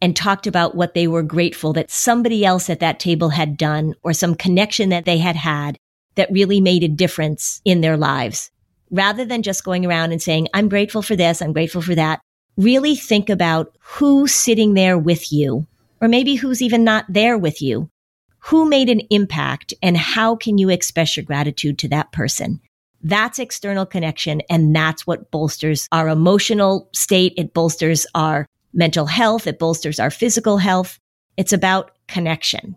and 0.01 0.15
talked 0.15 0.47
about 0.47 0.75
what 0.75 0.93
they 0.93 1.07
were 1.07 1.23
grateful 1.23 1.73
that 1.73 1.91
somebody 1.91 2.45
else 2.45 2.69
at 2.69 2.79
that 2.79 2.99
table 2.99 3.29
had 3.29 3.57
done 3.57 3.95
or 4.01 4.13
some 4.13 4.35
connection 4.35 4.89
that 4.89 5.05
they 5.05 5.17
had 5.17 5.35
had 5.35 5.77
that 6.15 6.31
really 6.31 6.61
made 6.61 6.83
a 6.83 6.87
difference 6.87 7.61
in 7.65 7.81
their 7.81 7.97
lives? 7.97 8.49
Rather 8.91 9.25
than 9.25 9.43
just 9.43 9.63
going 9.63 9.85
around 9.85 10.11
and 10.11 10.21
saying, 10.21 10.47
I'm 10.53 10.69
grateful 10.69 11.01
for 11.01 11.15
this, 11.15 11.41
I'm 11.41 11.53
grateful 11.53 11.81
for 11.81 11.95
that, 11.95 12.21
really 12.57 12.95
think 12.95 13.29
about 13.29 13.75
who's 13.81 14.33
sitting 14.33 14.73
there 14.73 14.97
with 14.97 15.31
you, 15.31 15.67
or 16.01 16.07
maybe 16.07 16.35
who's 16.35 16.61
even 16.61 16.83
not 16.83 17.05
there 17.09 17.37
with 17.37 17.61
you. 17.61 17.89
Who 18.43 18.65
made 18.67 18.89
an 18.89 19.01
impact 19.09 19.73
and 19.83 19.97
how 19.97 20.37
can 20.37 20.57
you 20.57 20.69
express 20.69 21.17
your 21.17 21.25
gratitude 21.25 21.77
to 21.79 21.89
that 21.89 22.11
person? 22.13 22.61
That's 23.01 23.39
external 23.39 23.85
connection. 23.85 24.41
And 24.49 24.75
that's 24.75 25.07
what 25.07 25.31
bolsters 25.31 25.87
our 25.91 26.09
emotional 26.09 26.89
state. 26.93 27.33
It 27.37 27.53
bolsters 27.53 28.05
our 28.13 28.45
mental 28.73 29.05
health. 29.05 29.47
It 29.47 29.59
bolsters 29.59 29.99
our 29.99 30.11
physical 30.11 30.57
health. 30.57 30.99
It's 31.37 31.53
about 31.53 31.91
connection. 32.07 32.75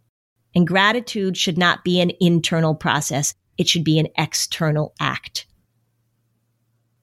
And 0.55 0.67
gratitude 0.67 1.37
should 1.37 1.59
not 1.59 1.83
be 1.83 2.01
an 2.01 2.13
internal 2.21 2.75
process. 2.75 3.35
It 3.59 3.69
should 3.69 3.85
be 3.85 3.99
an 3.99 4.09
external 4.17 4.95
act. 5.01 5.47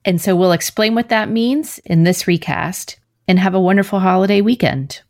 And 0.06 0.22
so 0.22 0.36
we'll 0.36 0.54
explain 0.54 0.96
what 0.96 1.10
that 1.10 1.30
means 1.30 1.80
in 1.80 2.04
this 2.04 2.28
recast 2.28 3.00
and 3.28 3.38
have 3.40 3.54
a 3.54 3.60
wonderful 3.60 4.00
holiday 4.00 4.42
weekend. 4.42 5.02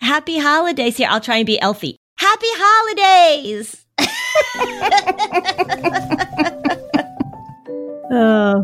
Happy 0.00 0.38
holidays 0.38 0.96
here. 0.96 1.08
I'll 1.10 1.20
try 1.20 1.38
and 1.38 1.46
be 1.46 1.60
Elfie. 1.60 1.96
Happy 2.16 2.46
holidays. 2.50 3.86
Uh. 8.12 8.62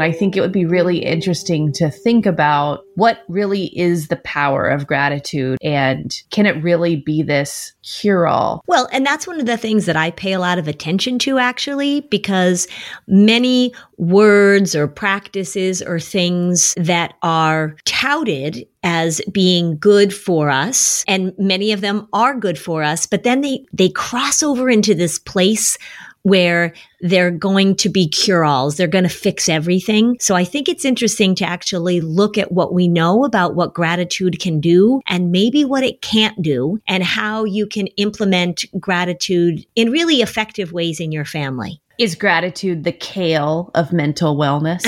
I 0.00 0.10
think 0.10 0.36
it 0.36 0.40
would 0.40 0.52
be 0.52 0.66
really 0.66 0.98
interesting 0.98 1.72
to 1.74 1.90
think 1.90 2.26
about 2.26 2.84
what 2.96 3.20
really 3.28 3.66
is 3.78 4.08
the 4.08 4.16
power 4.16 4.66
of 4.66 4.86
gratitude 4.86 5.58
and 5.62 6.14
can 6.30 6.46
it 6.46 6.62
really 6.62 6.96
be 6.96 7.22
this 7.22 7.72
cure 7.82 8.26
all? 8.26 8.62
Well, 8.66 8.88
and 8.92 9.06
that's 9.06 9.26
one 9.26 9.40
of 9.40 9.46
the 9.46 9.56
things 9.56 9.86
that 9.86 9.96
I 9.96 10.10
pay 10.10 10.32
a 10.32 10.40
lot 10.40 10.58
of 10.58 10.68
attention 10.68 11.18
to 11.20 11.38
actually, 11.38 12.00
because 12.02 12.66
many 13.06 13.72
words 13.96 14.74
or 14.74 14.88
practices 14.88 15.80
or 15.80 16.00
things 16.00 16.74
that 16.76 17.14
are 17.22 17.76
touted 17.84 18.66
as 18.82 19.20
being 19.32 19.78
good 19.78 20.12
for 20.12 20.50
us 20.50 21.04
and 21.08 21.32
many 21.38 21.72
of 21.72 21.80
them 21.80 22.06
are 22.12 22.38
good 22.38 22.58
for 22.58 22.82
us 22.82 23.06
but 23.06 23.22
then 23.22 23.40
they 23.40 23.64
they 23.72 23.88
cross 23.88 24.42
over 24.42 24.68
into 24.68 24.94
this 24.94 25.18
place 25.18 25.78
where 26.24 26.72
they're 27.00 27.30
going 27.30 27.76
to 27.76 27.88
be 27.90 28.08
cure 28.08 28.44
alls. 28.44 28.76
They're 28.76 28.86
going 28.86 29.04
to 29.04 29.10
fix 29.10 29.48
everything. 29.48 30.16
So 30.20 30.34
I 30.34 30.42
think 30.42 30.68
it's 30.68 30.84
interesting 30.84 31.34
to 31.36 31.44
actually 31.44 32.00
look 32.00 32.38
at 32.38 32.50
what 32.50 32.72
we 32.72 32.88
know 32.88 33.24
about 33.24 33.54
what 33.54 33.74
gratitude 33.74 34.40
can 34.40 34.58
do 34.58 35.02
and 35.06 35.30
maybe 35.30 35.66
what 35.66 35.84
it 35.84 36.00
can't 36.00 36.40
do 36.42 36.80
and 36.88 37.04
how 37.04 37.44
you 37.44 37.66
can 37.66 37.88
implement 37.98 38.64
gratitude 38.80 39.66
in 39.76 39.90
really 39.90 40.22
effective 40.22 40.72
ways 40.72 40.98
in 40.98 41.12
your 41.12 41.26
family. 41.26 41.80
Is 41.98 42.14
gratitude 42.14 42.84
the 42.84 42.92
kale 42.92 43.70
of 43.74 43.92
mental 43.92 44.34
wellness? 44.34 44.82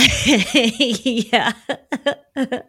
yeah. 1.30 1.52
well, 2.34 2.62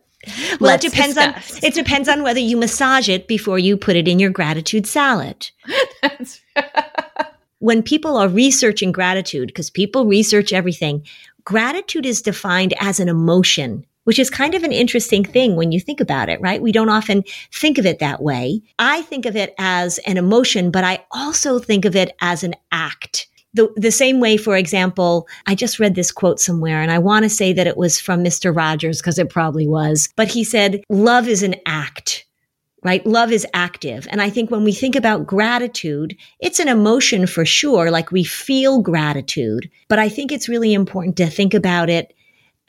Let's 0.60 0.86
it 0.86 0.92
depends 0.92 1.16
discuss. 1.16 1.64
on 1.64 1.68
it 1.68 1.74
depends 1.74 2.10
on 2.10 2.22
whether 2.22 2.40
you 2.40 2.58
massage 2.58 3.08
it 3.10 3.28
before 3.28 3.58
you 3.58 3.78
put 3.78 3.96
it 3.96 4.08
in 4.08 4.20
your 4.20 4.30
gratitude 4.30 4.86
salad. 4.86 5.50
when 7.60 7.82
people 7.84 8.18
are 8.18 8.28
researching 8.28 8.92
gratitude, 8.92 9.48
because 9.48 9.70
people 9.70 10.06
research 10.06 10.54
everything, 10.54 11.06
gratitude 11.44 12.06
is 12.06 12.22
defined 12.22 12.74
as 12.80 13.00
an 13.00 13.10
emotion 13.10 13.86
which 14.08 14.20
is 14.20 14.30
kind 14.30 14.56
of 14.56 14.64
an 14.64 14.72
interesting 14.72 15.26
thing 15.26 15.58
when 15.58 15.74
you 15.74 15.82
think 15.82 16.00
about 16.00 16.30
it, 16.30 16.40
right? 16.40 16.62
We 16.62 16.72
don't 16.72 16.88
often 16.88 17.26
think 17.52 17.78
of 17.78 17.86
it 17.86 18.00
that 18.00 18.22
way. 18.22 18.62
I 18.80 19.02
think 19.02 19.26
of 19.26 19.36
it 19.36 19.54
as 19.58 19.98
an 20.08 20.16
emotion, 20.16 20.72
but 20.72 20.86
I 20.86 21.04
also 21.12 21.60
think 21.60 21.84
of 21.84 21.94
it 21.94 22.16
as 22.22 22.42
an 22.42 22.56
act. 22.72 23.28
The, 23.54 23.68
the 23.76 23.92
same 23.92 24.22
way, 24.22 24.38
for 24.38 24.56
example, 24.56 25.28
I 25.46 25.56
just 25.56 25.78
read 25.78 25.96
this 25.96 26.10
quote 26.10 26.40
somewhere 26.40 26.82
and 26.82 26.90
I 26.90 27.00
want 27.00 27.24
to 27.24 27.30
say 27.30 27.52
that 27.52 27.68
it 27.68 27.76
was 27.76 28.00
from 28.00 28.24
Mr. 28.24 28.56
Rogers 28.56 29.02
because 29.02 29.20
it 29.20 29.30
probably 29.30 29.68
was, 29.68 30.08
but 30.16 30.30
he 30.30 30.46
said, 30.46 30.84
love 30.90 31.28
is 31.28 31.44
an 31.44 31.56
act 31.66 32.27
right? 32.84 33.06
Love 33.06 33.32
is 33.32 33.46
active. 33.54 34.08
And 34.10 34.22
I 34.22 34.30
think 34.30 34.52
when 34.52 34.64
we 34.64 34.72
think 34.72 34.96
about 34.96 35.26
gratitude, 35.26 36.16
it's 36.40 36.60
an 36.60 36.68
emotion 36.68 37.28
for 37.28 37.46
sure. 37.46 37.92
Like 37.92 38.12
we 38.12 38.24
feel 38.24 38.82
gratitude, 38.82 39.70
but 39.88 40.00
I 40.00 40.10
think 40.10 40.32
it's 40.32 40.50
really 40.50 40.74
important 40.74 41.18
to 41.18 41.28
think 41.28 41.54
about 41.54 41.90
it 41.90 42.14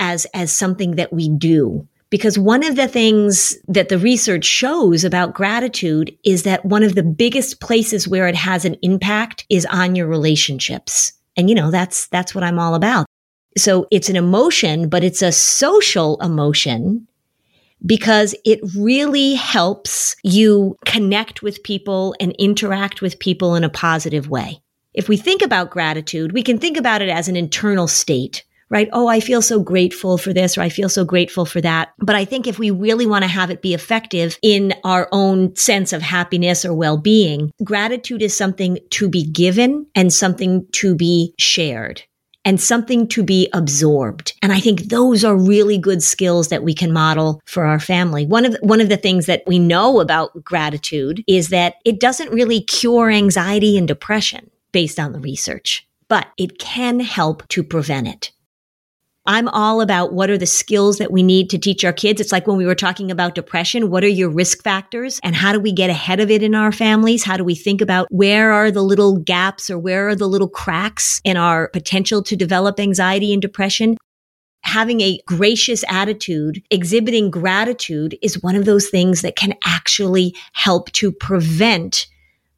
as, 0.00 0.27
as 0.35 0.53
something 0.53 0.93
that 0.93 1.12
we 1.12 1.29
do. 1.29 1.87
Because 2.11 2.38
one 2.38 2.65
of 2.65 2.77
the 2.77 2.88
things 2.88 3.59
that 3.69 3.91
the 3.91 3.99
research 3.99 4.47
shows 4.47 5.05
about 5.05 5.35
gratitude 5.35 6.17
is 6.25 6.45
that 6.45 6.65
one 6.65 6.83
of 6.83 6.95
the 6.95 7.03
biggest 7.03 7.61
places 7.61 8.09
where 8.09 8.27
it 8.27 8.35
has 8.35 8.65
an 8.65 8.77
impact 8.81 9.45
is 9.50 9.67
on 9.67 9.95
your 9.95 10.07
relationships. 10.07 11.12
And 11.37 11.50
you 11.50 11.55
know, 11.55 11.71
that's, 11.71 12.07
that's 12.07 12.35
what 12.35 12.45
I'm 12.45 12.59
all 12.59 12.75
about. 12.75 13.05
So 13.59 13.87
it's 13.91 14.09
an 14.09 14.17
emotion, 14.17 14.88
but 14.88 15.05
it's 15.05 15.21
a 15.21 15.33
social 15.33 16.19
emotion 16.23 17.08
because 17.85 18.35
it 18.45 18.61
really 18.77 19.35
helps 19.35 20.17
you 20.23 20.77
connect 20.85 21.43
with 21.43 21.63
people 21.63 22.15
and 22.21 22.33
interact 22.39 23.01
with 23.01 23.19
people 23.19 23.55
in 23.55 23.65
a 23.65 23.71
positive 23.71 24.29
way. 24.29 24.61
If 24.95 25.09
we 25.09 25.17
think 25.17 25.43
about 25.43 25.71
gratitude, 25.71 26.33
we 26.33 26.43
can 26.43 26.59
think 26.59 26.77
about 26.77 27.03
it 27.03 27.09
as 27.09 27.29
an 27.29 27.37
internal 27.37 27.87
state 27.87 28.45
right? 28.71 28.89
Oh, 28.93 29.09
I 29.09 29.21
feel 29.21 29.43
so 29.43 29.61
grateful 29.61 30.19
for 30.19 30.33
this 30.33 30.59
or 30.59 30.63
I 30.63 30.69
feel 30.69 30.89
so 30.89 31.05
grateful 31.05 31.45
for 31.45 31.61
that. 31.61 31.93
But 31.99 32.17
I 32.17 32.25
think 32.25 32.47
if 32.47 32.59
we 32.59 32.71
really 32.71 33.07
want 33.07 33.23
to 33.23 33.29
have 33.29 33.51
it 33.51 33.63
be 33.63 33.75
effective 33.75 34.39
in 34.43 34.75
our 34.85 35.09
own 35.13 35.57
sense 35.57 35.93
of 35.93 36.03
happiness 36.03 36.65
or 36.65 36.75
well-being, 36.75 37.51
gratitude 37.65 38.23
is 38.23 38.37
something 38.37 38.79
to 38.91 39.09
be 39.09 39.25
given 39.25 39.87
and 39.95 40.13
something 40.13 40.67
to 40.73 40.95
be 40.95 41.35
shared 41.39 42.03
and 42.49 42.59
something 42.59 43.07
to 43.07 43.23
be 43.23 43.47
absorbed. 43.52 44.33
And 44.40 44.55
I 44.55 44.59
think 44.59 44.85
those 44.85 45.23
are 45.23 45.37
really 45.37 45.76
good 45.76 46.02
skills 46.02 46.49
that 46.49 46.62
we 46.62 46.73
can 46.73 46.95
model 46.95 47.43
for 47.45 47.67
our 47.67 47.78
family. 47.78 48.25
One 48.25 48.47
of, 48.47 48.57
one 48.62 48.81
of 48.81 48.88
the 48.88 48.97
things 48.97 49.26
that 49.26 49.43
we 49.47 49.59
know 49.59 50.00
about 50.00 50.43
gratitude 50.45 51.23
is 51.28 51.50
that 51.50 51.75
it 51.85 52.00
doesn't 52.00 52.33
really 52.33 52.62
cure 52.62 53.11
anxiety 53.11 53.76
and 53.76 53.87
depression 53.87 54.50
based 54.73 54.99
on 54.99 55.12
the 55.12 55.21
research, 55.21 55.87
but 56.09 56.28
it 56.38 56.59
can 56.59 57.00
help 57.00 57.47
to 57.49 57.62
prevent 57.62 58.09
it. 58.09 58.33
I'm 59.29 59.47
all 59.49 59.83
about 59.83 60.15
what 60.15 60.31
are 60.31 60.39
the 60.39 60.47
skills 60.47 60.97
that 60.97 61.13
we 61.13 61.23
need 61.23 61.51
to 61.51 61.59
teach 61.59 61.85
our 61.85 61.93
kids. 61.93 62.19
It's 62.19 62.33
like 62.33 62.47
when 62.47 62.57
we 62.57 62.65
were 62.65 62.75
talking 62.75 63.11
about 63.11 63.35
depression, 63.35 63.91
what 63.91 64.03
are 64.03 64.09
your 64.09 64.31
risk 64.31 64.63
factors 64.63 65.21
and 65.23 65.37
how 65.37 65.53
do 65.53 65.61
we 65.61 65.71
get 65.71 65.91
ahead 65.91 66.19
of 66.19 66.31
it 66.31 66.43
in 66.43 66.55
our 66.55 66.73
families? 66.73 67.25
How 67.25 67.37
do 67.37 67.45
we 67.45 67.55
think 67.55 67.83
about 67.83 68.09
where 68.11 68.53
are 68.53 68.71
the 68.71 68.83
little 68.83 69.19
gaps 69.19 69.69
or 69.69 69.79
where 69.79 70.09
are 70.09 70.17
the 70.17 70.27
little 70.27 70.49
cracks 70.49 71.21
in 71.25 71.37
our 71.37 71.69
potential 71.69 72.23
to 72.23 72.37
develop 72.37 72.81
anxiety 72.81 73.33
and 73.33 73.43
depression? 73.43 73.97
having 74.65 75.01
a 75.01 75.19
gracious 75.25 75.83
attitude, 75.89 76.63
exhibiting 76.71 77.31
gratitude 77.31 78.19
is 78.21 78.43
one 78.43 78.57
of 78.57 78.67
those 78.67 78.89
things 78.89 79.23
that 79.23 79.37
can 79.37 79.55
actually 79.65 80.35
help 80.53 80.91
to 80.93 81.11
prevent 81.11 82.07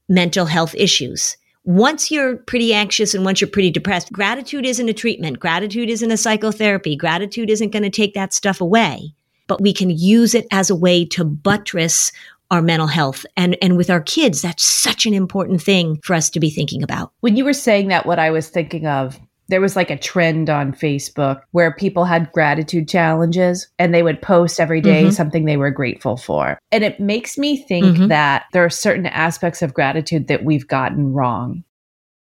mental 0.09 0.47
health 0.47 0.75
issues 0.75 1.37
once 1.65 2.11
you're 2.11 2.37
pretty 2.37 2.73
anxious 2.73 3.15
and 3.15 3.25
once 3.25 3.41
you're 3.41 3.51
pretty 3.51 3.71
depressed, 3.71 4.13
gratitude 4.13 4.65
isn't 4.65 4.89
a 4.89 4.95
treatment. 4.95 5.39
Gratitude 5.39 5.91
isn't 5.91 6.11
a 6.11 6.17
psychotherapy. 6.17 6.97
Gratitude 6.97 7.51
isn't 7.51 7.71
going 7.71 7.83
to 7.83 7.91
take 7.91 8.15
that 8.15 8.33
stuff 8.33 8.61
away, 8.61 9.15
but 9.47 9.61
we 9.61 9.73
can 9.73 9.91
use 9.91 10.35
it 10.35 10.47
as 10.51 10.71
a 10.71 10.77
way 10.77 11.05
to 11.05 11.25
buttress 11.25 12.13
our 12.51 12.63
mental 12.63 12.89
health. 12.89 13.25
And, 13.37 13.57
and 13.63 13.77
with 13.77 13.91
our 13.91 14.01
kids, 14.01 14.43
that's 14.43 14.65
such 14.65 15.07
an 15.07 15.15
important 15.15 15.63
thing 15.63 16.01
for 16.03 16.15
us 16.15 16.31
to 16.31 16.41
be 16.41 16.51
thinking 16.51 16.83
about. 16.83 17.13
When 17.21 17.37
you 17.37 17.45
were 17.45 17.53
saying 17.53 17.89
that, 17.89 18.07
what 18.07 18.19
I 18.19 18.31
was 18.31 18.49
thinking 18.49 18.87
of 18.87 19.21
there 19.51 19.61
was 19.61 19.77
like 19.77 19.91
a 19.91 19.99
trend 19.99 20.49
on 20.49 20.73
Facebook 20.73 21.43
where 21.51 21.75
people 21.75 22.05
had 22.05 22.33
gratitude 22.33 22.89
challenges 22.89 23.69
and 23.79 23.93
they 23.93 24.03
would 24.03 24.23
post 24.23 24.61
every 24.61 24.81
day 24.81 25.03
mm-hmm. 25.03 25.11
something 25.11 25.45
they 25.45 25.57
were 25.57 25.71
grateful 25.71 26.17
for. 26.17 26.59
And 26.73 26.85
it 26.85 27.01
makes 27.01 27.37
me 27.37 27.57
think 27.57 27.85
mm-hmm. 27.85 28.07
that 28.09 28.45
there 28.53 28.65
are 28.65 28.71
certain 28.71 29.07
aspects 29.07 29.61
of 29.61 29.75
gratitude 29.75 30.29
that 30.29 30.45
we've 30.45 30.67
gotten 30.67 31.13
wrong. 31.13 31.65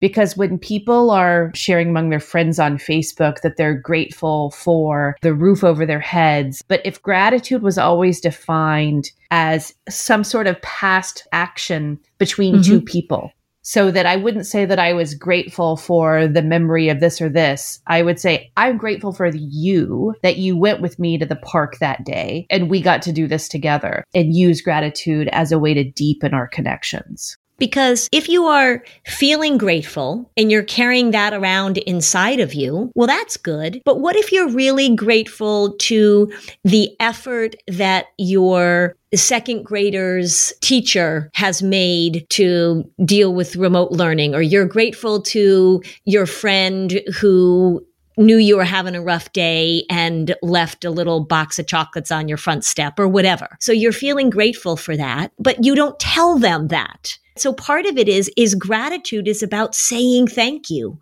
Because 0.01 0.37
when 0.37 0.59
people 0.59 1.11
are 1.11 1.51
sharing 1.55 1.88
among 1.88 2.11
their 2.11 2.21
friends 2.21 2.61
on 2.61 2.79
Facebook 2.79 3.41
that 3.41 3.57
they're 3.57 3.75
grateful 3.75 4.53
for 4.53 5.17
the 5.23 5.35
roof 5.35 5.64
over 5.64 5.85
their 5.85 6.01
heads, 6.01 6.62
but 6.69 6.81
if 6.85 7.03
gratitude 7.03 7.62
was 7.62 7.79
always 7.79 8.21
defined 8.21 9.11
as 9.33 9.75
some 9.88 10.23
sort 10.23 10.47
of 10.47 10.62
past 10.62 11.27
action 11.33 11.99
between 12.19 12.55
mm-hmm. 12.55 12.62
two 12.62 12.81
people, 12.81 13.33
so 13.69 13.91
that 13.91 14.07
I 14.07 14.17
wouldn't 14.17 14.47
say 14.47 14.65
that 14.65 14.79
I 14.79 14.95
was 14.95 15.13
grateful 15.13 15.77
for 15.77 16.27
the 16.27 16.41
memory 16.41 16.89
of 16.89 17.01
this 17.01 17.21
or 17.21 17.29
this. 17.29 17.83
I 17.87 18.01
would 18.01 18.19
say, 18.19 18.51
I'm 18.57 18.79
grateful 18.79 19.13
for 19.13 19.27
you 19.27 20.15
that 20.23 20.39
you 20.39 20.57
went 20.57 20.81
with 20.81 20.99
me 20.99 21.19
to 21.19 21.27
the 21.27 21.37
park 21.37 21.77
that 21.81 22.03
day 22.03 22.47
and 22.49 22.71
we 22.71 22.81
got 22.81 23.03
to 23.03 23.13
do 23.13 23.27
this 23.27 23.47
together 23.47 24.05
and 24.15 24.35
use 24.35 24.63
gratitude 24.63 25.29
as 25.33 25.53
a 25.53 25.59
way 25.59 25.75
to 25.75 25.85
deepen 25.85 26.33
our 26.33 26.49
connections. 26.49 27.37
Because 27.59 28.09
if 28.12 28.29
you 28.29 28.44
are 28.44 28.85
feeling 29.05 29.59
grateful 29.59 30.31
and 30.37 30.51
you're 30.51 30.62
carrying 30.62 31.11
that 31.11 31.35
around 31.35 31.79
inside 31.79 32.40
of 32.40 32.55
you, 32.55 32.92
well, 32.94 33.09
that's 33.09 33.37
good. 33.37 33.83
But 33.85 34.01
what 34.01 34.16
if 34.16 34.31
you're 34.33 34.49
really 34.49 34.94
grateful 34.94 35.75
to 35.79 36.33
the 36.64 36.90
effort 37.01 37.57
that 37.66 38.07
your 38.16 38.94
second 39.14 39.64
graders 39.64 40.53
teacher 40.61 41.31
has 41.35 41.62
made 41.62 42.27
to 42.31 42.88
deal 43.05 43.35
with 43.35 43.57
remote 43.57 43.90
learning, 43.90 44.35
or 44.35 44.42
you're 44.42 44.66
grateful 44.66 45.21
to 45.23 45.83
your 46.05 46.27
friend 46.27 47.01
who 47.18 47.85
knew 48.18 48.37
you 48.37 48.57
were 48.57 48.64
having 48.64 48.97
a 48.97 49.01
rough 49.01 49.33
day 49.33 49.85
and 49.88 50.35
left 50.42 50.85
a 50.85 50.90
little 50.90 51.21
box 51.21 51.59
of 51.59 51.66
chocolates 51.66 52.11
on 52.11 52.29
your 52.29 52.37
front 52.37 52.64
step 52.64 52.99
or 52.99 53.09
whatever. 53.09 53.57
So 53.61 53.73
you're 53.73 53.92
feeling 53.92 54.29
grateful 54.29 54.77
for 54.77 54.97
that, 54.97 55.33
but 55.38 55.64
you 55.64 55.75
don't 55.75 55.99
tell 56.01 56.37
them 56.38 56.68
that. 56.68 57.16
So 57.40 57.53
part 57.53 57.87
of 57.87 57.96
it 57.98 58.09
is, 58.09 58.31
is 58.37 58.55
gratitude 58.55 59.29
is 59.29 59.42
about 59.42 59.74
saying 59.74 60.29
thank 60.29 60.70
you. 60.70 60.98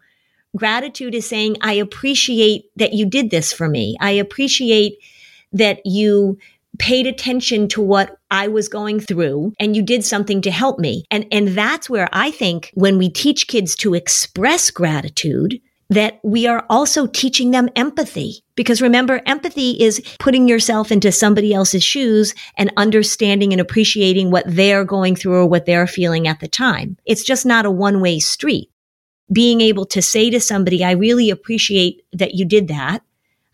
Gratitude 0.56 1.14
is 1.14 1.26
saying, 1.26 1.56
I 1.60 1.74
appreciate 1.74 2.70
that 2.76 2.94
you 2.94 3.06
did 3.06 3.30
this 3.30 3.52
for 3.52 3.68
me. 3.68 3.96
I 4.00 4.12
appreciate 4.12 4.98
that 5.52 5.84
you 5.84 6.38
paid 6.78 7.06
attention 7.06 7.68
to 7.68 7.80
what 7.80 8.18
I 8.30 8.48
was 8.48 8.68
going 8.68 9.00
through 9.00 9.52
and 9.58 9.74
you 9.74 9.82
did 9.82 10.04
something 10.04 10.40
to 10.42 10.50
help 10.50 10.78
me. 10.78 11.04
And, 11.10 11.26
and 11.32 11.48
that's 11.48 11.88
where 11.88 12.08
I 12.12 12.30
think 12.30 12.70
when 12.74 12.98
we 12.98 13.08
teach 13.08 13.46
kids 13.46 13.74
to 13.76 13.94
express 13.94 14.70
gratitude, 14.70 15.60
that 15.88 16.18
we 16.24 16.46
are 16.46 16.64
also 16.68 17.06
teaching 17.06 17.50
them 17.50 17.68
empathy. 17.76 18.42
Because 18.56 18.82
remember, 18.82 19.20
empathy 19.26 19.70
is 19.80 20.02
putting 20.18 20.48
yourself 20.48 20.90
into 20.90 21.12
somebody 21.12 21.54
else's 21.54 21.84
shoes 21.84 22.34
and 22.56 22.72
understanding 22.76 23.52
and 23.52 23.60
appreciating 23.60 24.30
what 24.30 24.44
they're 24.46 24.84
going 24.84 25.14
through 25.14 25.34
or 25.34 25.46
what 25.46 25.66
they're 25.66 25.86
feeling 25.86 26.26
at 26.26 26.40
the 26.40 26.48
time. 26.48 26.96
It's 27.06 27.24
just 27.24 27.46
not 27.46 27.66
a 27.66 27.70
one 27.70 28.00
way 28.00 28.18
street. 28.18 28.70
Being 29.32 29.60
able 29.60 29.86
to 29.86 30.02
say 30.02 30.30
to 30.30 30.40
somebody, 30.40 30.84
I 30.84 30.92
really 30.92 31.30
appreciate 31.30 32.02
that 32.12 32.34
you 32.34 32.44
did 32.44 32.68
that. 32.68 33.02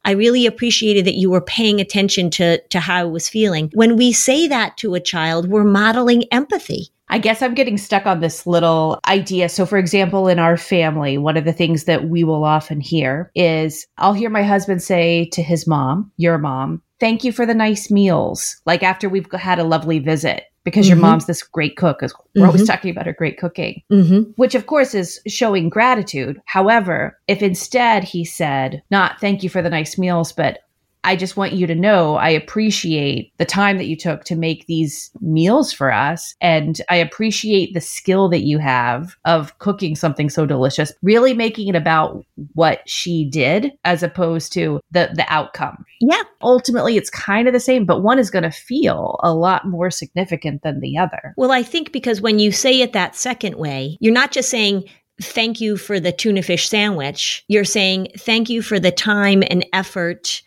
I 0.04 0.12
really 0.12 0.46
appreciated 0.46 1.04
that 1.04 1.14
you 1.14 1.30
were 1.30 1.40
paying 1.40 1.80
attention 1.80 2.30
to, 2.30 2.60
to 2.68 2.80
how 2.80 2.96
I 2.96 3.04
was 3.04 3.28
feeling. 3.28 3.70
When 3.72 3.96
we 3.96 4.12
say 4.12 4.48
that 4.48 4.76
to 4.78 4.94
a 4.94 5.00
child, 5.00 5.48
we're 5.48 5.64
modeling 5.64 6.24
empathy. 6.32 6.88
I 7.12 7.18
guess 7.18 7.42
I'm 7.42 7.53
getting 7.53 7.77
stuck 7.77 8.07
on 8.07 8.20
this 8.20 8.46
little 8.46 8.98
idea. 9.07 9.51
So, 9.51 9.66
for 9.66 9.77
example, 9.77 10.29
in 10.29 10.38
our 10.38 10.57
family, 10.57 11.18
one 11.18 11.37
of 11.37 11.44
the 11.44 11.53
things 11.53 11.85
that 11.85 12.09
we 12.09 12.25
will 12.25 12.42
often 12.42 12.81
hear 12.81 13.31
is 13.35 13.87
I'll 13.98 14.14
hear 14.14 14.31
my 14.31 14.42
husband 14.42 14.83
say 14.83 15.27
to 15.33 15.42
his 15.42 15.66
mom, 15.66 16.11
your 16.16 16.38
mom, 16.38 16.81
thank 17.01 17.22
you 17.22 17.31
for 17.31 17.44
the 17.44 17.53
nice 17.53 17.90
meals. 17.90 18.57
Like 18.64 18.83
after 18.83 19.11
we've 19.11 19.31
had 19.31 19.59
a 19.59 19.64
lovely 19.64 19.98
visit 19.98 20.44
because 20.64 20.87
mm-hmm. 20.87 20.96
your 20.96 21.07
mom's 21.07 21.27
this 21.27 21.42
great 21.42 21.77
cook. 21.77 22.01
We're 22.01 22.09
mm-hmm. 22.09 22.44
always 22.44 22.66
talking 22.66 22.90
about 22.90 23.05
her 23.05 23.12
great 23.12 23.37
cooking, 23.37 23.83
mm-hmm. 23.92 24.31
which 24.37 24.55
of 24.55 24.66
course 24.66 24.94
is 24.94 25.20
showing 25.27 25.68
gratitude. 25.68 26.40
However, 26.46 27.18
if 27.29 27.42
instead 27.42 28.05
he 28.05 28.25
said, 28.25 28.83
not 28.90 29.20
thank 29.20 29.42
you 29.42 29.51
for 29.51 29.61
the 29.61 29.68
nice 29.68 29.98
meals, 29.98 30.33
but 30.33 30.61
I 31.04 31.16
just 31.16 31.36
want 31.36 31.52
you 31.52 31.66
to 31.66 31.74
know 31.74 32.16
I 32.16 32.28
appreciate 32.28 33.32
the 33.38 33.44
time 33.44 33.76
that 33.78 33.86
you 33.86 33.96
took 33.96 34.24
to 34.24 34.36
make 34.36 34.66
these 34.66 35.10
meals 35.20 35.72
for 35.72 35.92
us. 35.92 36.34
And 36.40 36.80
I 36.88 36.96
appreciate 36.96 37.74
the 37.74 37.80
skill 37.80 38.28
that 38.30 38.42
you 38.42 38.58
have 38.58 39.16
of 39.24 39.58
cooking 39.58 39.96
something 39.96 40.30
so 40.30 40.46
delicious, 40.46 40.92
really 41.02 41.34
making 41.34 41.68
it 41.68 41.74
about 41.74 42.24
what 42.54 42.80
she 42.86 43.24
did 43.24 43.72
as 43.84 44.02
opposed 44.02 44.52
to 44.52 44.80
the, 44.90 45.10
the 45.14 45.26
outcome. 45.28 45.84
Yeah. 46.00 46.22
Ultimately, 46.40 46.96
it's 46.96 47.10
kind 47.10 47.46
of 47.46 47.52
the 47.52 47.60
same, 47.60 47.84
but 47.84 48.02
one 48.02 48.18
is 48.18 48.30
going 48.30 48.44
to 48.44 48.50
feel 48.50 49.18
a 49.22 49.34
lot 49.34 49.66
more 49.66 49.90
significant 49.90 50.62
than 50.62 50.80
the 50.80 50.98
other. 50.98 51.34
Well, 51.36 51.52
I 51.52 51.62
think 51.62 51.92
because 51.92 52.20
when 52.20 52.38
you 52.38 52.52
say 52.52 52.80
it 52.80 52.92
that 52.92 53.16
second 53.16 53.56
way, 53.56 53.96
you're 54.00 54.12
not 54.12 54.32
just 54.32 54.50
saying, 54.50 54.84
thank 55.20 55.60
you 55.60 55.76
for 55.76 56.00
the 56.00 56.12
tuna 56.12 56.42
fish 56.42 56.68
sandwich. 56.68 57.44
You're 57.48 57.64
saying, 57.64 58.08
thank 58.18 58.48
you 58.48 58.62
for 58.62 58.80
the 58.80 58.90
time 58.90 59.42
and 59.48 59.66
effort 59.72 60.42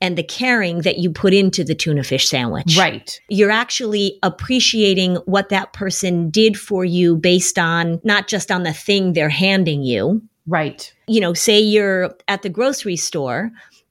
and 0.00 0.18
the 0.18 0.22
caring 0.22 0.82
that 0.82 0.98
you 0.98 1.10
put 1.10 1.32
into 1.32 1.64
the 1.64 1.74
tuna 1.74 2.04
fish 2.04 2.28
sandwich. 2.28 2.76
Right. 2.76 3.18
You're 3.28 3.50
actually 3.50 4.18
appreciating 4.22 5.16
what 5.24 5.48
that 5.48 5.72
person 5.72 6.30
did 6.30 6.58
for 6.58 6.84
you 6.84 7.16
based 7.16 7.58
on 7.58 8.00
not 8.04 8.28
just 8.28 8.50
on 8.50 8.62
the 8.62 8.72
thing 8.72 9.12
they're 9.12 9.28
handing 9.28 9.82
you. 9.82 10.22
Right. 10.46 10.92
You 11.08 11.20
know, 11.20 11.34
say 11.34 11.58
you're 11.58 12.14
at 12.28 12.42
the 12.42 12.48
grocery 12.48 12.96
store 12.96 13.50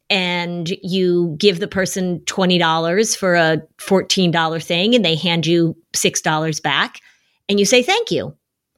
and 0.09 0.69
you 0.83 1.35
give 1.39 1.59
the 1.59 1.67
person 1.67 2.19
$20 2.21 3.17
for 3.17 3.35
a 3.35 3.57
$14 3.79 4.63
thing 4.63 4.93
and 4.93 5.03
they 5.03 5.15
hand 5.15 5.47
you 5.47 5.75
$6 5.93 6.61
back 6.61 6.99
and 7.49 7.59
you 7.59 7.65
say 7.65 7.81
thank 7.81 8.11
you. 8.11 8.35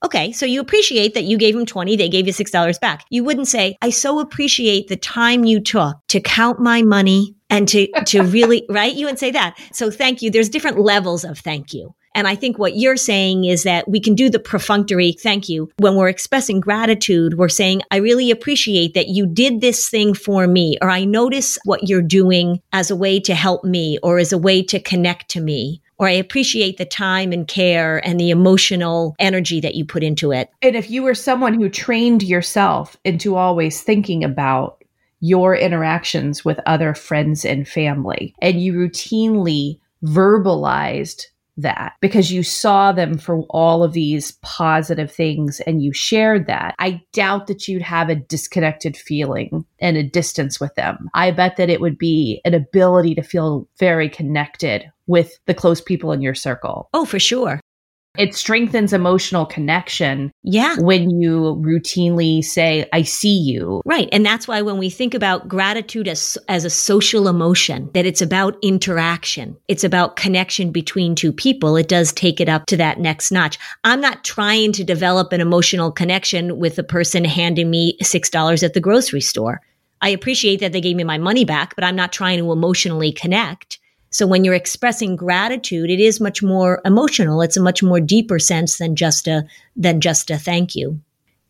Okay, 0.08 0.32
so 0.32 0.46
you 0.46 0.62
appreciate 0.62 1.16
that 1.16 1.26
you 1.26 1.38
gave 1.38 1.54
them 1.54 1.66
20, 1.66 1.98
they 1.98 2.08
gave 2.08 2.28
you 2.28 2.32
$6 2.32 2.80
back. 2.80 3.04
You 3.10 3.26
wouldn't 3.26 3.50
say, 3.50 3.78
I 3.82 3.90
so 3.90 4.22
appreciate 4.22 4.88
the 4.88 4.96
time 4.96 5.44
you 5.44 5.60
took 5.60 5.98
to 6.08 6.22
count 6.22 6.62
my 6.62 6.82
money 6.82 7.36
and 7.50 7.68
to, 7.68 7.88
to 8.06 8.24
really, 8.24 8.66
right? 8.70 8.96
You 8.96 9.08
wouldn't 9.08 9.20
say 9.20 9.32
that. 9.32 9.60
So 9.74 9.92
thank 9.92 10.22
you. 10.22 10.32
There's 10.32 10.48
different 10.48 10.80
levels 10.80 11.26
of 11.26 11.40
thank 11.40 11.74
you. 11.74 11.94
And 12.16 12.26
I 12.26 12.36
think 12.36 12.58
what 12.58 12.78
you're 12.78 12.96
saying 12.96 13.44
is 13.44 13.64
that 13.64 13.90
we 13.90 14.00
can 14.00 14.16
do 14.16 14.30
the 14.30 14.40
perfunctory 14.40 15.12
thank 15.12 15.50
you. 15.50 15.70
When 15.80 15.96
we're 15.96 16.08
expressing 16.08 16.62
gratitude, 16.62 17.38
we're 17.38 17.50
saying, 17.50 17.82
I 17.92 17.98
really 17.98 18.32
appreciate 18.32 18.94
that 18.94 19.10
you 19.10 19.28
did 19.28 19.60
this 19.60 19.90
thing 19.90 20.14
for 20.14 20.48
me, 20.48 20.78
or 20.82 20.90
I 20.90 21.04
notice 21.04 21.60
what 21.66 21.90
you're 21.90 22.02
doing 22.02 22.62
as 22.72 22.90
a 22.90 22.96
way 22.96 23.20
to 23.20 23.36
help 23.36 23.66
me 23.66 24.00
or 24.02 24.20
as 24.20 24.32
a 24.32 24.38
way 24.38 24.64
to 24.64 24.80
connect 24.80 25.30
to 25.32 25.42
me 25.42 25.82
or 26.00 26.08
I 26.08 26.12
appreciate 26.12 26.78
the 26.78 26.86
time 26.86 27.32
and 27.32 27.48
care 27.48 28.06
and 28.06 28.20
the 28.20 28.30
emotional 28.30 29.16
energy 29.20 29.60
that 29.62 29.76
you 29.76 29.86
put 29.86 30.04
into 30.04 30.32
it. 30.32 30.50
And 30.62 30.76
if 30.76 30.90
you 30.90 31.04
were 31.04 31.16
someone 31.16 31.54
who 31.54 31.70
trained 31.70 32.24
yourself 32.24 32.98
into 33.04 33.36
always 33.36 33.82
thinking 33.82 34.24
about 34.24 34.84
your 35.20 35.56
interactions 35.56 36.46
with 36.46 36.60
other 36.66 36.94
friends 36.94 37.44
and 37.44 37.68
family, 37.68 38.36
and 38.40 38.62
you 38.62 38.74
routinely 38.74 39.80
verbalized 40.04 41.26
that 41.58 41.94
because 42.02 42.32
you 42.32 42.44
saw 42.44 42.92
them 42.92 43.18
for 43.18 43.42
all 43.50 43.84
of 43.84 43.94
these 43.94 44.34
positive 44.44 45.12
things 45.12 45.60
and 45.62 45.82
you 45.82 45.92
shared 45.94 46.48
that, 46.48 46.76
I 46.80 47.02
doubt 47.14 47.48
that 47.48 47.68
you'd 47.68 47.82
have 47.82 48.10
a 48.10 48.16
disconnected 48.16 48.96
feeling 48.96 49.66
and 49.80 49.98
a 49.98 50.04
distance 50.04 50.60
with 50.60 50.74
them. 50.76 51.10
I 51.14 51.32
bet 51.32 51.58
that 51.58 51.70
it 51.70 51.82
would 51.82 51.98
be 51.98 52.42
an 52.46 52.54
ability 52.54 53.16
to 53.16 53.24
feel 53.24 53.68
very 53.80 54.10
connected 54.10 54.86
with 55.08 55.40
the 55.46 55.54
close 55.54 55.82
people 55.82 56.12
in 56.12 56.22
your 56.22 56.36
circle. 56.36 56.90
Oh, 56.94 57.06
for 57.06 57.20
sure 57.20 57.60
it 58.18 58.36
strengthens 58.36 58.94
emotional 58.94 59.46
connection. 59.46 60.32
Yeah. 60.44 60.76
When 60.80 61.10
you 61.10 61.62
routinely 61.62 62.44
say, 62.44 62.88
I 62.94 63.04
see 63.04 63.38
you. 63.38 63.82
Right. 63.86 64.10
And 64.12 64.26
that's 64.26 64.48
why 64.48 64.62
when 64.62 64.78
we 64.78 64.90
think 64.90 65.14
about 65.14 65.48
gratitude 65.48 66.08
as, 66.08 66.38
as 66.48 66.66
a 66.66 66.70
social 66.70 67.28
emotion, 67.28 67.90
that 67.94 68.06
it's 68.06 68.22
about 68.22 68.58
interaction, 68.62 69.58
it's 69.68 69.84
about 69.84 70.16
connection 70.16 70.72
between 70.72 71.16
two 71.16 71.32
people, 71.32 71.76
it 71.76 71.88
does 71.88 72.12
take 72.12 72.40
it 72.40 72.50
up 72.50 72.66
to 72.68 72.78
that 72.78 73.00
next 73.00 73.32
notch. 73.32 73.58
I'm 73.84 74.02
not 74.02 74.24
trying 74.24 74.72
to 74.74 74.84
develop 74.84 75.32
an 75.32 75.42
emotional 75.42 75.92
connection 75.92 76.58
with 76.58 76.76
the 76.76 76.84
person 76.84 77.26
handing 77.26 77.70
me 77.70 77.98
$6 78.02 78.64
at 78.64 78.74
the 78.74 78.80
grocery 78.80 79.22
store. 79.22 79.62
I 80.02 80.10
appreciate 80.10 80.60
that 80.60 80.74
they 80.74 80.82
gave 80.82 80.96
me 80.96 81.04
my 81.04 81.18
money 81.18 81.46
back, 81.46 81.76
but 81.76 81.84
I'm 81.84 81.96
not 81.96 82.14
trying 82.14 82.38
to 82.40 82.52
emotionally 82.52 83.12
connect. 83.12 83.80
So 84.10 84.26
when 84.26 84.44
you're 84.44 84.54
expressing 84.54 85.16
gratitude, 85.16 85.90
it 85.90 86.00
is 86.00 86.20
much 86.20 86.42
more 86.42 86.82
emotional. 86.86 87.42
It's 87.42 87.58
a 87.58 87.62
much 87.62 87.84
more 87.84 88.00
deeper 88.00 88.40
sense 88.40 88.78
than 88.78 88.96
just 88.96 89.28
a, 89.28 89.46
than 89.76 90.02
just 90.02 90.32
a 90.32 90.38
thank 90.38 90.76
you. 90.76 91.00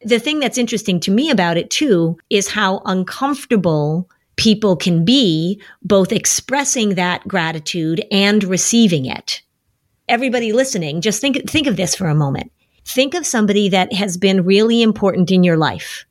The 0.04 0.20
thing 0.20 0.40
that's 0.40 0.58
interesting 0.58 1.00
to 1.02 1.12
me 1.12 1.30
about 1.30 1.58
it 1.58 1.70
too 1.70 2.18
is 2.30 2.50
how 2.50 2.82
uncomfortable 2.86 4.10
people 4.36 4.76
can 4.76 5.04
be 5.04 5.62
both 5.82 6.12
expressing 6.12 6.96
that 6.96 7.28
gratitude 7.28 8.06
and 8.12 8.44
receiving 8.44 9.06
it. 9.06 9.42
Everybody 10.08 10.54
listening, 10.54 11.02
just 11.02 11.20
think, 11.20 11.50
think 11.50 11.68
of 11.68 11.76
this 11.76 11.96
for 11.96 12.08
a 12.08 12.16
moment. 12.16 12.52
Think 12.86 13.14
of 13.14 13.26
somebody 13.26 13.70
that 13.70 13.92
has 13.94 14.16
been 14.18 14.46
really 14.46 14.82
important 14.82 15.32
in 15.32 15.44
your 15.44 15.58
life 15.58 16.07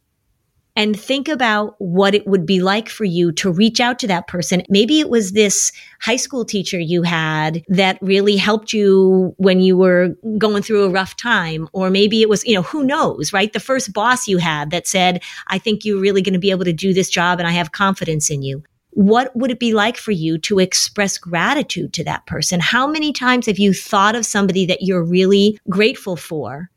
and 0.76 0.98
think 0.98 1.26
about 1.26 1.74
what 1.78 2.14
it 2.14 2.26
would 2.26 2.44
be 2.44 2.60
like 2.60 2.88
for 2.88 3.04
you 3.04 3.32
to 3.32 3.50
reach 3.50 3.80
out 3.80 3.98
to 4.00 4.06
that 4.06 4.28
person. 4.28 4.62
Maybe 4.68 5.00
it 5.00 5.08
was 5.08 5.32
this 5.32 5.72
high 6.00 6.16
school 6.16 6.44
teacher 6.44 6.78
you 6.78 7.02
had 7.02 7.64
that 7.68 7.98
really 8.02 8.36
helped 8.36 8.74
you 8.74 9.34
when 9.38 9.60
you 9.60 9.76
were 9.76 10.14
going 10.36 10.62
through 10.62 10.84
a 10.84 10.90
rough 10.90 11.16
time. 11.16 11.68
Or 11.72 11.90
maybe 11.90 12.20
it 12.20 12.28
was, 12.28 12.44
you 12.44 12.54
know, 12.54 12.62
who 12.62 12.84
knows, 12.84 13.32
right? 13.32 13.52
The 13.52 13.58
first 13.60 13.94
boss 13.94 14.28
you 14.28 14.36
had 14.38 14.70
that 14.70 14.86
said, 14.86 15.22
I 15.48 15.58
think 15.58 15.84
you're 15.84 16.00
really 16.00 16.22
going 16.22 16.34
to 16.34 16.38
be 16.38 16.50
able 16.50 16.66
to 16.66 16.72
do 16.72 16.92
this 16.92 17.08
job 17.08 17.38
and 17.38 17.48
I 17.48 17.52
have 17.52 17.72
confidence 17.72 18.30
in 18.30 18.42
you 18.42 18.62
what 18.96 19.30
would 19.36 19.50
it 19.50 19.60
be 19.60 19.74
like 19.74 19.98
for 19.98 20.12
you 20.12 20.38
to 20.38 20.58
express 20.58 21.18
gratitude 21.18 21.92
to 21.92 22.02
that 22.02 22.24
person? 22.24 22.60
How 22.60 22.86
many 22.86 23.12
times 23.12 23.44
have 23.44 23.58
you 23.58 23.74
thought 23.74 24.16
of 24.16 24.24
somebody 24.24 24.64
that 24.64 24.80
you're 24.80 25.04
really 25.04 25.58
grateful 25.68 26.16
for 26.16 26.70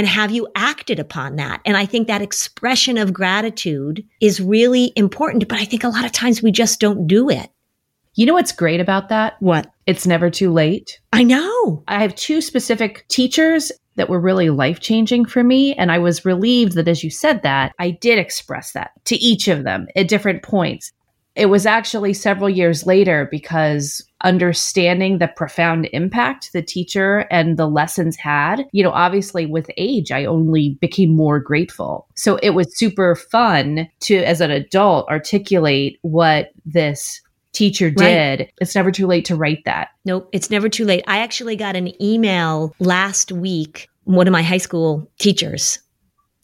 and 0.00 0.08
have 0.08 0.30
you 0.30 0.48
acted 0.54 0.98
upon 0.98 1.36
that? 1.36 1.60
And 1.66 1.76
I 1.76 1.84
think 1.84 2.06
that 2.08 2.22
expression 2.22 2.96
of 2.96 3.12
gratitude 3.12 4.02
is 4.22 4.40
really 4.40 4.94
important, 4.96 5.46
but 5.46 5.58
I 5.58 5.66
think 5.66 5.84
a 5.84 5.90
lot 5.90 6.06
of 6.06 6.12
times 6.12 6.42
we 6.42 6.52
just 6.52 6.80
don't 6.80 7.06
do 7.06 7.28
it. 7.28 7.50
You 8.14 8.24
know 8.24 8.32
what's 8.32 8.50
great 8.50 8.80
about 8.80 9.10
that? 9.10 9.34
What? 9.40 9.70
It's 9.84 10.06
never 10.06 10.30
too 10.30 10.54
late. 10.54 10.98
I 11.12 11.22
know. 11.22 11.84
I 11.86 12.00
have 12.00 12.14
two 12.14 12.40
specific 12.40 13.04
teachers 13.08 13.70
that 13.96 14.08
were 14.08 14.18
really 14.18 14.48
life 14.48 14.80
changing 14.80 15.26
for 15.26 15.44
me. 15.44 15.74
And 15.74 15.92
I 15.92 15.98
was 15.98 16.24
relieved 16.24 16.76
that 16.76 16.88
as 16.88 17.04
you 17.04 17.10
said 17.10 17.42
that, 17.42 17.74
I 17.78 17.90
did 17.90 18.18
express 18.18 18.72
that 18.72 18.92
to 19.04 19.16
each 19.16 19.48
of 19.48 19.64
them 19.64 19.86
at 19.96 20.08
different 20.08 20.42
points. 20.42 20.92
It 21.36 21.50
was 21.50 21.66
actually 21.66 22.14
several 22.14 22.48
years 22.48 22.86
later 22.86 23.28
because 23.30 24.02
understanding 24.22 25.18
the 25.18 25.28
profound 25.28 25.88
impact 25.92 26.52
the 26.52 26.62
teacher 26.62 27.26
and 27.30 27.56
the 27.56 27.66
lessons 27.66 28.16
had, 28.16 28.66
you 28.72 28.82
know, 28.82 28.90
obviously 28.90 29.46
with 29.46 29.70
age, 29.76 30.12
I 30.12 30.24
only 30.24 30.78
became 30.80 31.14
more 31.14 31.40
grateful. 31.40 32.06
So 32.16 32.36
it 32.42 32.50
was 32.50 32.76
super 32.76 33.14
fun 33.14 33.88
to, 34.00 34.16
as 34.18 34.40
an 34.40 34.50
adult, 34.50 35.08
articulate 35.08 35.98
what 36.02 36.50
this 36.64 37.20
teacher 37.52 37.90
did. 37.90 38.40
Right. 38.40 38.52
It's 38.60 38.74
never 38.74 38.90
too 38.90 39.06
late 39.06 39.24
to 39.26 39.36
write 39.36 39.64
that. 39.64 39.88
Nope, 40.04 40.28
it's 40.32 40.50
never 40.50 40.68
too 40.68 40.84
late. 40.84 41.04
I 41.06 41.18
actually 41.18 41.56
got 41.56 41.76
an 41.76 42.00
email 42.02 42.74
last 42.78 43.32
week, 43.32 43.88
one 44.04 44.26
of 44.26 44.32
my 44.32 44.42
high 44.42 44.58
school 44.58 45.10
teachers 45.18 45.78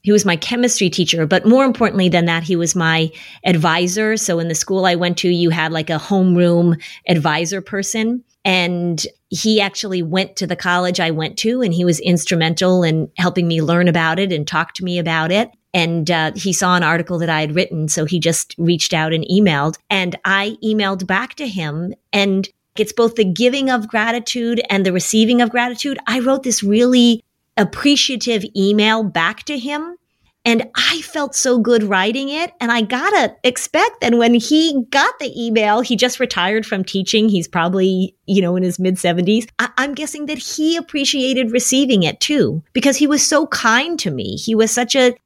he 0.06 0.12
was 0.12 0.24
my 0.24 0.36
chemistry 0.36 0.88
teacher, 0.88 1.26
but 1.26 1.44
more 1.44 1.64
importantly 1.64 2.08
than 2.08 2.26
that, 2.26 2.44
he 2.44 2.54
was 2.54 2.76
my 2.76 3.10
advisor. 3.44 4.16
So 4.16 4.38
in 4.38 4.46
the 4.46 4.54
school 4.54 4.86
I 4.86 4.94
went 4.94 5.18
to, 5.18 5.28
you 5.28 5.50
had 5.50 5.72
like 5.72 5.90
a 5.90 5.98
homeroom 5.98 6.80
advisor 7.08 7.60
person. 7.60 8.22
And 8.44 9.04
he 9.30 9.60
actually 9.60 10.04
went 10.04 10.36
to 10.36 10.46
the 10.46 10.54
college 10.54 11.00
I 11.00 11.10
went 11.10 11.36
to 11.38 11.60
and 11.60 11.74
he 11.74 11.84
was 11.84 11.98
instrumental 11.98 12.84
in 12.84 13.10
helping 13.18 13.48
me 13.48 13.62
learn 13.62 13.88
about 13.88 14.20
it 14.20 14.30
and 14.32 14.46
talk 14.46 14.74
to 14.74 14.84
me 14.84 15.00
about 15.00 15.32
it. 15.32 15.50
And 15.74 16.08
uh, 16.08 16.30
he 16.36 16.52
saw 16.52 16.76
an 16.76 16.84
article 16.84 17.18
that 17.18 17.28
I 17.28 17.40
had 17.40 17.56
written. 17.56 17.88
So 17.88 18.04
he 18.04 18.20
just 18.20 18.54
reached 18.58 18.94
out 18.94 19.12
and 19.12 19.24
emailed. 19.24 19.76
And 19.90 20.14
I 20.24 20.56
emailed 20.62 21.08
back 21.08 21.34
to 21.34 21.48
him. 21.48 21.92
And 22.12 22.48
it's 22.76 22.92
both 22.92 23.16
the 23.16 23.24
giving 23.24 23.70
of 23.70 23.88
gratitude 23.88 24.62
and 24.70 24.86
the 24.86 24.92
receiving 24.92 25.40
of 25.42 25.50
gratitude. 25.50 25.98
I 26.06 26.20
wrote 26.20 26.44
this 26.44 26.62
really 26.62 27.24
appreciative 27.56 28.44
email 28.56 29.02
back 29.02 29.44
to 29.44 29.58
him. 29.58 29.96
And 30.44 30.68
I 30.76 31.00
felt 31.02 31.34
so 31.34 31.58
good 31.58 31.82
writing 31.82 32.28
it. 32.28 32.52
And 32.60 32.70
I 32.70 32.82
gotta 32.82 33.34
expect 33.42 34.00
that 34.00 34.14
when 34.14 34.34
he 34.34 34.84
got 34.90 35.18
the 35.18 35.32
email, 35.36 35.80
he 35.80 35.96
just 35.96 36.20
retired 36.20 36.64
from 36.64 36.84
teaching. 36.84 37.28
He's 37.28 37.48
probably, 37.48 38.14
you 38.26 38.40
know, 38.40 38.54
in 38.54 38.62
his 38.62 38.78
mid 38.78 38.94
70s. 38.94 39.48
I- 39.58 39.70
I'm 39.76 39.92
guessing 39.92 40.26
that 40.26 40.38
he 40.38 40.76
appreciated 40.76 41.50
receiving 41.50 42.04
it 42.04 42.20
too, 42.20 42.62
because 42.74 42.96
he 42.96 43.08
was 43.08 43.26
so 43.26 43.48
kind 43.48 43.98
to 43.98 44.12
me. 44.12 44.36
He 44.36 44.54
was 44.54 44.70
such 44.70 44.94
a, 44.94 45.16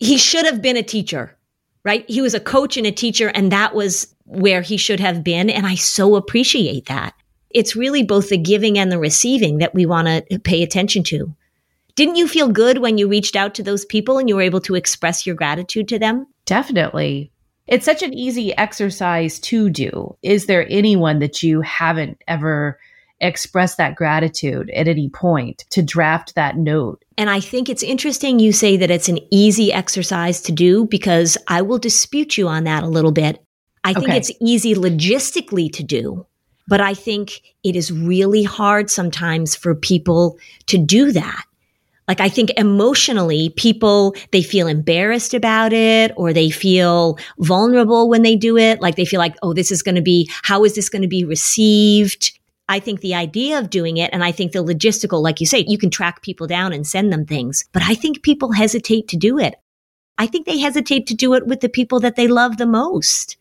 he 0.00 0.18
should 0.18 0.44
have 0.44 0.60
been 0.60 0.76
a 0.76 0.82
teacher, 0.82 1.34
right? 1.82 2.04
He 2.06 2.20
was 2.20 2.34
a 2.34 2.40
coach 2.40 2.76
and 2.76 2.86
a 2.86 2.92
teacher, 2.92 3.28
and 3.28 3.50
that 3.50 3.74
was 3.74 4.14
where 4.26 4.60
he 4.60 4.76
should 4.76 5.00
have 5.00 5.24
been. 5.24 5.48
And 5.48 5.66
I 5.66 5.76
so 5.76 6.14
appreciate 6.14 6.86
that. 6.86 7.14
It's 7.48 7.74
really 7.74 8.02
both 8.02 8.28
the 8.28 8.36
giving 8.36 8.78
and 8.78 8.92
the 8.92 8.98
receiving 8.98 9.58
that 9.58 9.74
we 9.74 9.86
want 9.86 10.08
to 10.08 10.38
pay 10.40 10.62
attention 10.62 11.02
to. 11.04 11.34
Didn't 11.98 12.14
you 12.14 12.28
feel 12.28 12.46
good 12.46 12.78
when 12.78 12.96
you 12.96 13.08
reached 13.08 13.34
out 13.34 13.56
to 13.56 13.62
those 13.64 13.84
people 13.84 14.18
and 14.18 14.28
you 14.28 14.36
were 14.36 14.42
able 14.42 14.60
to 14.60 14.76
express 14.76 15.26
your 15.26 15.34
gratitude 15.34 15.88
to 15.88 15.98
them? 15.98 16.28
Definitely. 16.44 17.32
It's 17.66 17.84
such 17.84 18.04
an 18.04 18.14
easy 18.14 18.56
exercise 18.56 19.40
to 19.40 19.68
do. 19.68 20.16
Is 20.22 20.46
there 20.46 20.64
anyone 20.70 21.18
that 21.18 21.42
you 21.42 21.60
haven't 21.62 22.22
ever 22.28 22.78
expressed 23.20 23.78
that 23.78 23.96
gratitude 23.96 24.70
at 24.70 24.86
any 24.86 25.08
point 25.08 25.64
to 25.70 25.82
draft 25.82 26.36
that 26.36 26.56
note? 26.56 27.04
And 27.16 27.28
I 27.28 27.40
think 27.40 27.68
it's 27.68 27.82
interesting 27.82 28.38
you 28.38 28.52
say 28.52 28.76
that 28.76 28.92
it's 28.92 29.08
an 29.08 29.18
easy 29.32 29.72
exercise 29.72 30.40
to 30.42 30.52
do 30.52 30.86
because 30.86 31.36
I 31.48 31.62
will 31.62 31.78
dispute 31.78 32.38
you 32.38 32.46
on 32.46 32.62
that 32.62 32.84
a 32.84 32.88
little 32.88 33.10
bit. 33.10 33.44
I 33.82 33.92
think 33.92 34.10
Okay. 34.10 34.18
it's 34.18 34.30
easy 34.40 34.76
logistically 34.76 35.72
to 35.72 35.82
do, 35.82 36.24
but 36.68 36.80
I 36.80 36.94
think 36.94 37.42
it 37.64 37.74
is 37.74 37.90
really 37.90 38.44
hard 38.44 38.88
sometimes 38.88 39.56
for 39.56 39.74
people 39.74 40.38
to 40.66 40.78
do 40.78 41.10
that. 41.10 41.42
Like 42.08 42.20
I 42.20 42.28
think 42.30 42.50
emotionally 42.56 43.50
people, 43.50 44.16
they 44.32 44.42
feel 44.42 44.66
embarrassed 44.66 45.34
about 45.34 45.72
it 45.72 46.12
or 46.16 46.32
they 46.32 46.50
feel 46.50 47.18
vulnerable 47.38 48.08
when 48.08 48.22
they 48.22 48.34
do 48.34 48.56
it. 48.56 48.80
Like 48.80 48.96
they 48.96 49.04
feel 49.04 49.18
like, 49.18 49.36
oh, 49.42 49.52
this 49.52 49.70
is 49.70 49.82
going 49.82 49.94
to 49.94 50.02
be, 50.02 50.28
how 50.42 50.64
is 50.64 50.74
this 50.74 50.88
going 50.88 51.02
to 51.02 51.08
be 51.08 51.24
received? 51.24 52.38
I 52.68 52.80
think 52.80 53.00
the 53.00 53.14
idea 53.14 53.58
of 53.58 53.70
doing 53.70 53.98
it 53.98 54.10
and 54.12 54.24
I 54.24 54.32
think 54.32 54.52
the 54.52 54.64
logistical, 54.64 55.22
like 55.22 55.40
you 55.40 55.46
say, 55.46 55.64
you 55.68 55.78
can 55.78 55.90
track 55.90 56.22
people 56.22 56.46
down 56.46 56.72
and 56.72 56.86
send 56.86 57.12
them 57.12 57.26
things, 57.26 57.64
but 57.72 57.82
I 57.82 57.94
think 57.94 58.22
people 58.22 58.52
hesitate 58.52 59.08
to 59.08 59.16
do 59.16 59.38
it. 59.38 59.54
I 60.18 60.26
think 60.26 60.46
they 60.46 60.58
hesitate 60.58 61.06
to 61.08 61.14
do 61.14 61.34
it 61.34 61.46
with 61.46 61.60
the 61.60 61.68
people 61.68 62.00
that 62.00 62.16
they 62.16 62.26
love 62.26 62.56
the 62.56 62.66
most. 62.66 63.36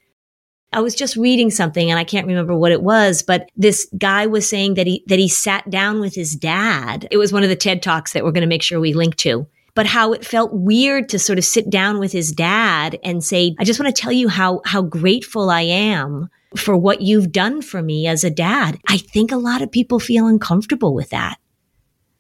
I 0.74 0.82
was 0.82 0.96
just 0.96 1.16
reading 1.16 1.50
something 1.50 1.90
and 1.90 2.00
I 2.00 2.04
can't 2.04 2.28
remember 2.28 2.56
what 2.56 2.72
it 2.72 2.82
was, 2.82 3.24
but 3.24 3.50
this 3.56 3.88
guy 3.98 4.28
was 4.28 4.48
saying 4.48 4.74
that 4.74 4.86
he, 4.86 5.04
that 5.08 5.20
he 5.20 5.30
sat 5.30 5.70
down 5.70 6.00
with 6.00 6.14
his 6.14 6.36
dad. 6.36 7.08
It 7.10 7.18
was 7.18 7.32
one 7.32 7.44
of 7.44 7.50
the 7.50 7.56
TED 7.56 7.82
Talks 7.82 8.14
that 8.14 8.24
we're 8.24 8.32
going 8.32 8.42
to 8.42 8.48
make 8.48 8.64
sure 8.64 8.80
we 8.80 8.94
link 8.94 9.16
to, 9.18 9.48
but 9.76 9.86
how 9.86 10.12
it 10.12 10.26
felt 10.26 10.54
weird 10.54 11.08
to 11.10 11.20
sort 11.20 11.38
of 11.38 11.46
sit 11.46 11.70
down 11.70 12.00
with 12.00 12.12
his 12.12 12.32
dad 12.32 13.00
and 13.04 13.24
say, 13.24 13.56
I 13.60 13.64
just 13.64 13.80
want 13.80 13.96
to 13.96 14.02
tell 14.02 14.12
you 14.12 14.28
how, 14.28 14.62
how 14.66 14.82
grateful 14.82 15.50
I 15.50 15.62
am 15.62 16.30
for 16.56 16.76
what 16.76 17.02
you've 17.02 17.32
done 17.32 17.62
for 17.62 17.82
me 17.82 18.08
as 18.08 18.24
a 18.24 18.30
dad. 18.30 18.78
I 18.90 18.98
think 18.98 19.32
a 19.32 19.38
lot 19.38 19.62
of 19.62 19.72
people 19.72 20.00
feel 20.00 20.28
uncomfortable 20.28 20.94
with 20.94 21.10
that 21.12 21.38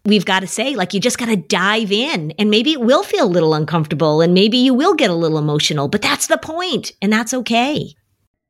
we've 0.05 0.25
got 0.25 0.39
to 0.39 0.47
say, 0.47 0.73
like, 0.73 0.93
you 0.93 1.01
just 1.01 1.17
got 1.17 1.25
to 1.25 1.35
dive 1.35 1.91
in 1.91 2.31
and 2.39 2.49
maybe 2.49 2.71
it 2.71 2.79
will 2.79 3.03
feel 3.03 3.25
a 3.25 3.27
little 3.27 3.53
uncomfortable 3.53 4.21
and 4.21 4.33
maybe 4.33 4.57
you 4.57 4.73
will 4.73 4.93
get 4.93 5.09
a 5.09 5.13
little 5.13 5.37
emotional, 5.37 5.89
but 5.89 6.01
that's 6.01 6.27
the 6.27 6.37
point 6.37 6.93
and 7.01 7.11
that's 7.11 7.33
okay. 7.33 7.93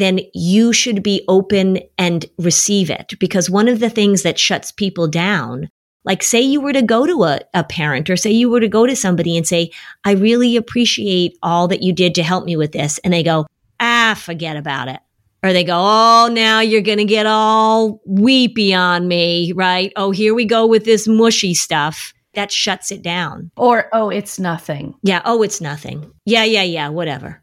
then 0.00 0.20
you 0.34 0.72
should 0.72 1.02
be 1.02 1.24
open 1.28 1.80
and 1.96 2.26
receive 2.38 2.90
it. 2.90 3.14
Because 3.18 3.50
one 3.50 3.68
of 3.68 3.80
the 3.80 3.90
things 3.90 4.22
that 4.22 4.38
shuts 4.38 4.70
people 4.70 5.08
down, 5.08 5.68
like 6.04 6.22
say 6.22 6.40
you 6.40 6.60
were 6.60 6.72
to 6.72 6.82
go 6.82 7.06
to 7.06 7.24
a, 7.24 7.40
a 7.54 7.64
parent 7.64 8.08
or 8.08 8.16
say 8.16 8.30
you 8.30 8.48
were 8.50 8.60
to 8.60 8.68
go 8.68 8.86
to 8.86 8.96
somebody 8.96 9.36
and 9.36 9.46
say, 9.46 9.70
I 10.04 10.12
really 10.12 10.56
appreciate 10.56 11.36
all 11.42 11.68
that 11.68 11.82
you 11.82 11.92
did 11.92 12.14
to 12.14 12.22
help 12.22 12.44
me 12.44 12.56
with 12.56 12.72
this. 12.72 12.98
And 12.98 13.12
they 13.12 13.22
go, 13.22 13.46
ah, 13.80 14.18
forget 14.18 14.56
about 14.56 14.88
it. 14.88 15.00
Or 15.42 15.52
they 15.52 15.64
go, 15.64 15.76
oh, 15.76 16.28
now 16.32 16.60
you're 16.60 16.82
going 16.82 16.98
to 16.98 17.04
get 17.04 17.26
all 17.26 18.00
weepy 18.06 18.74
on 18.74 19.06
me, 19.06 19.52
right? 19.52 19.92
Oh, 19.94 20.10
here 20.10 20.34
we 20.34 20.44
go 20.44 20.66
with 20.66 20.84
this 20.84 21.06
mushy 21.06 21.54
stuff. 21.54 22.12
That 22.34 22.50
shuts 22.50 22.90
it 22.90 23.02
down. 23.02 23.50
Or, 23.56 23.88
oh, 23.92 24.10
it's 24.10 24.38
nothing. 24.38 24.94
Yeah. 25.02 25.22
Oh, 25.24 25.42
it's 25.42 25.60
nothing. 25.60 26.12
Yeah, 26.24 26.44
yeah, 26.44 26.62
yeah, 26.62 26.88
whatever. 26.88 27.42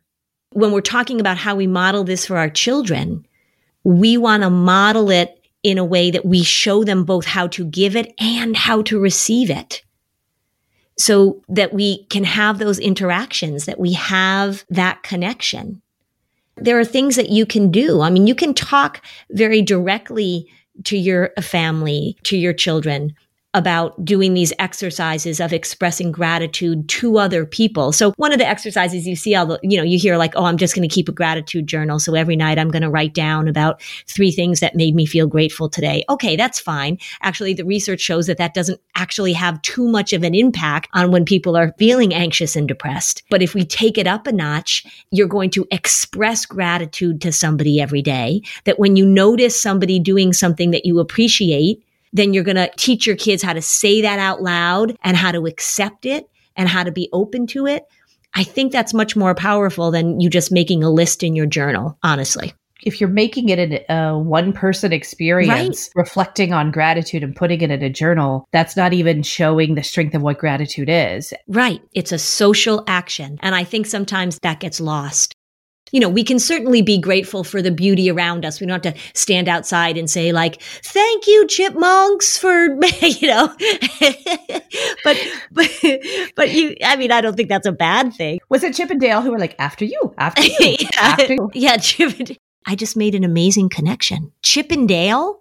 When 0.56 0.72
we're 0.72 0.80
talking 0.80 1.20
about 1.20 1.38
how 1.38 1.54
we 1.56 1.68
model 1.68 2.06
this 2.06 2.26
for 2.26 2.38
our 2.38 2.50
children, 2.50 3.28
we 3.84 4.16
want 4.16 4.44
to 4.44 4.50
model 4.50 5.12
it 5.12 5.38
in 5.64 5.78
a 5.78 5.84
way 5.84 6.12
that 6.12 6.26
we 6.26 6.44
show 6.44 6.86
them 6.86 7.04
both 7.04 7.26
how 7.26 7.48
to 7.48 7.66
give 7.66 7.98
it 7.98 8.14
and 8.20 8.56
how 8.56 8.82
to 8.84 8.98
receive 8.98 9.50
it. 9.50 9.84
So 10.98 11.42
that 11.50 11.74
we 11.74 12.06
can 12.06 12.24
have 12.24 12.58
those 12.58 12.80
interactions, 12.80 13.66
that 13.66 13.82
we 13.82 13.92
have 13.94 14.64
that 14.70 15.04
connection. 15.04 15.82
There 16.56 16.80
are 16.80 16.86
things 16.86 17.18
that 17.18 17.30
you 17.30 17.46
can 17.46 17.70
do. 17.70 18.00
I 18.00 18.10
mean, 18.10 18.26
you 18.26 18.34
can 18.34 18.54
talk 18.54 19.06
very 19.32 19.62
directly 19.62 20.48
to 20.86 20.98
your 20.98 21.32
family, 21.42 22.16
to 22.24 22.38
your 22.38 22.54
children 22.54 23.14
about 23.56 24.04
doing 24.04 24.34
these 24.34 24.52
exercises 24.60 25.40
of 25.40 25.54
expressing 25.54 26.12
gratitude 26.12 26.90
to 26.90 27.18
other 27.18 27.46
people. 27.46 27.94
So 27.94 28.12
one 28.18 28.34
of 28.34 28.38
the 28.38 28.46
exercises 28.46 29.08
you 29.08 29.16
see 29.16 29.34
all 29.34 29.46
the, 29.46 29.60
you 29.64 29.78
know, 29.78 29.84
you 29.84 29.98
hear 29.98 30.18
like, 30.18 30.34
oh, 30.36 30.44
I'm 30.44 30.58
just 30.58 30.76
going 30.76 30.88
to 30.88 30.94
keep 30.94 31.08
a 31.08 31.14
gratitude 31.14 31.66
journal. 31.66 31.98
So 31.98 32.16
every 32.16 32.36
night 32.36 32.60
I'm 32.60 32.70
going 32.70 32.82
to 32.82 32.90
write 32.90 33.14
down 33.14 33.48
about 33.48 33.82
three 34.08 34.30
things 34.30 34.60
that 34.60 34.76
made 34.76 34.94
me 34.94 35.06
feel 35.06 35.26
grateful 35.26 35.70
today. 35.70 36.04
Okay, 36.10 36.36
that's 36.36 36.60
fine. 36.60 37.00
Actually, 37.22 37.54
the 37.54 37.64
research 37.64 38.02
shows 38.02 38.28
that 38.28 38.38
that 38.38 38.54
doesn't 38.54 38.82
actually 38.96 39.32
have 39.32 39.62
too 39.62 39.88
much 39.88 40.12
of 40.12 40.24
an 40.24 40.36
impact 40.36 40.90
on 40.94 41.12
when 41.12 41.24
people 41.24 41.56
are 41.56 41.74
feeling 41.78 42.14
anxious 42.14 42.58
and 42.58 42.68
depressed. 42.68 43.24
But 43.30 43.42
if 43.42 43.54
we 43.54 43.64
take 43.64 43.98
it 43.98 44.06
up 44.06 44.28
a 44.28 44.34
notch, 44.34 44.86
you're 45.12 45.30
going 45.30 45.50
to 45.52 45.66
express 45.72 46.46
gratitude 46.46 47.22
to 47.22 47.32
somebody 47.32 47.80
every 47.80 48.02
day 48.02 48.42
that 48.66 48.80
when 48.80 48.98
you 48.98 49.06
notice 49.06 49.60
somebody 49.60 49.98
doing 49.98 50.34
something 50.34 50.72
that 50.72 50.86
you 50.86 51.00
appreciate, 51.00 51.82
then 52.16 52.34
you're 52.34 52.44
going 52.44 52.56
to 52.56 52.72
teach 52.78 53.06
your 53.06 53.18
kids 53.18 53.44
how 53.44 53.54
to 53.54 53.62
say 53.62 54.02
that 54.02 54.20
out 54.20 54.42
loud 54.42 54.98
and 55.04 55.18
how 55.18 55.32
to 55.32 55.46
accept 55.46 56.06
it 56.06 56.30
and 56.56 56.70
how 56.70 56.82
to 56.82 56.92
be 56.92 57.10
open 57.12 57.46
to 57.48 57.68
it. 57.68 57.84
I 58.34 58.44
think 58.44 58.72
that's 58.72 58.94
much 58.94 59.16
more 59.16 59.36
powerful 59.36 59.92
than 59.92 60.20
you 60.22 60.30
just 60.30 60.52
making 60.52 60.84
a 60.84 60.90
list 60.90 61.24
in 61.24 61.36
your 61.36 61.46
journal, 61.46 61.98
honestly. 62.04 62.54
If 62.84 63.02
you're 63.02 63.10
making 63.10 63.50
it 63.50 63.86
a 63.90 64.18
one 64.18 64.54
person 64.54 64.94
experience, 64.94 65.90
right. 65.96 66.02
reflecting 66.02 66.54
on 66.54 66.72
gratitude 66.72 67.24
and 67.24 67.36
putting 67.36 67.62
it 67.62 67.72
in 67.72 67.82
a 67.82 67.90
journal, 67.90 68.48
that's 68.52 68.78
not 68.78 68.94
even 68.94 69.24
showing 69.24 69.76
the 69.76 69.84
strength 69.84 70.14
of 70.14 70.22
what 70.22 70.38
gratitude 70.38 70.90
is. 70.90 71.34
Right. 71.48 71.82
It's 71.94 72.12
a 72.12 72.20
social 72.20 72.84
action. 72.88 73.40
And 73.42 73.56
I 73.56 73.64
think 73.64 73.88
sometimes 73.88 74.40
that 74.42 74.60
gets 74.60 74.80
lost 74.80 75.36
you 75.92 76.00
know, 76.00 76.10
we 76.10 76.24
can 76.24 76.40
certainly 76.40 76.82
be 76.82 77.00
grateful 77.00 77.44
for 77.44 77.62
the 77.62 77.72
beauty 77.72 78.10
around 78.10 78.44
us. 78.44 78.60
We 78.60 78.68
don't 78.68 78.84
have 78.84 78.94
to 78.94 79.00
stand 79.14 79.48
outside 79.48 79.98
and 79.98 80.10
say 80.10 80.32
like, 80.32 80.62
thank 80.62 81.28
you, 81.28 81.46
chipmunks 81.48 82.38
for, 82.38 82.66
you 83.02 83.28
know, 83.28 83.48
but, 85.04 85.18
but, 85.52 85.70
but 86.36 86.52
you, 86.52 86.76
I 86.84 86.96
mean, 86.96 87.12
I 87.12 87.22
don't 87.22 87.38
think 87.38 87.50
that's 87.50 87.68
a 87.68 87.72
bad 87.72 88.14
thing. 88.14 88.40
Was 88.50 88.64
it 88.64 88.76
Chip 88.76 88.90
and 88.90 89.00
Dale 89.00 89.22
who 89.22 89.32
were 89.32 89.40
like, 89.40 89.56
after 89.60 89.86
you, 89.86 90.14
after 90.18 90.44
you, 90.44 90.56
yeah, 90.60 90.88
after 91.00 91.34
you? 91.34 91.52
Yeah. 91.54 91.78
Chip 91.78 92.20
and, 92.20 92.38
I 92.68 92.76
just 92.76 92.98
made 92.98 93.14
an 93.14 93.24
amazing 93.24 93.70
connection. 93.70 94.32
Chip 94.42 94.72
and 94.72 94.88
Dale, 94.88 95.40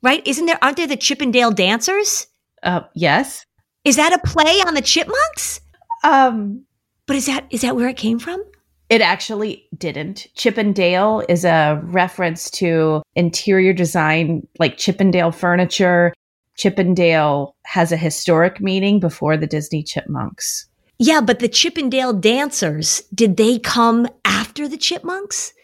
right? 0.00 0.24
Isn't 0.24 0.46
there, 0.46 0.58
aren't 0.62 0.76
there 0.76 0.86
the 0.86 0.96
Chip 0.96 1.20
and 1.20 1.32
Dale 1.32 1.50
dancers? 1.50 2.28
Uh, 2.62 2.82
yes. 2.94 3.44
Is 3.84 3.96
that 3.96 4.12
a 4.12 4.18
play 4.20 4.60
on 4.64 4.74
the 4.74 4.80
chipmunks? 4.80 5.60
Um, 6.04 6.64
but 7.06 7.16
is 7.16 7.26
that, 7.26 7.46
is 7.50 7.62
that 7.62 7.74
where 7.74 7.88
it 7.88 7.96
came 7.96 8.20
from? 8.20 8.44
It 8.92 9.00
actually 9.00 9.66
didn't. 9.78 10.26
Chippendale 10.34 11.24
is 11.26 11.46
a 11.46 11.80
reference 11.84 12.50
to 12.50 13.02
interior 13.16 13.72
design, 13.72 14.46
like 14.58 14.76
Chippendale 14.76 15.32
furniture. 15.32 16.12
Chippendale 16.58 17.56
has 17.64 17.90
a 17.90 17.96
historic 17.96 18.60
meaning 18.60 19.00
before 19.00 19.38
the 19.38 19.46
Disney 19.46 19.82
chipmunks. 19.82 20.66
Yeah, 20.98 21.22
but 21.22 21.38
the 21.38 21.48
Chippendale 21.48 22.12
dancers, 22.12 23.00
did 23.14 23.38
they 23.38 23.58
come 23.58 24.08
after 24.26 24.68
the 24.68 24.76
chipmunks? 24.76 25.54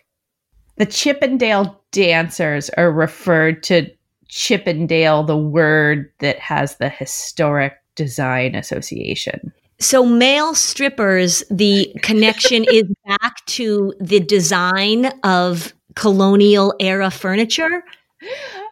The 0.76 0.86
Chippendale 0.86 1.78
dancers 1.92 2.70
are 2.78 2.90
referred 2.90 3.62
to 3.64 3.90
Chippendale, 4.28 5.22
the 5.22 5.36
word 5.36 6.10
that 6.20 6.38
has 6.38 6.76
the 6.76 6.88
historic 6.88 7.74
design 7.94 8.54
association. 8.54 9.52
So 9.80 10.04
male 10.04 10.54
strippers, 10.54 11.44
the 11.50 11.94
connection 12.02 12.64
is 12.64 12.84
back 13.06 13.44
to 13.46 13.94
the 14.00 14.20
design 14.20 15.06
of 15.22 15.72
colonial 15.94 16.74
era 16.80 17.10
furniture. 17.10 17.82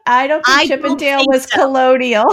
I 0.06 0.26
don't 0.26 0.44
think 0.44 0.58
I 0.58 0.66
Chippendale 0.66 1.24
was 1.26 1.44
so. 1.44 1.60
colonial, 1.60 2.24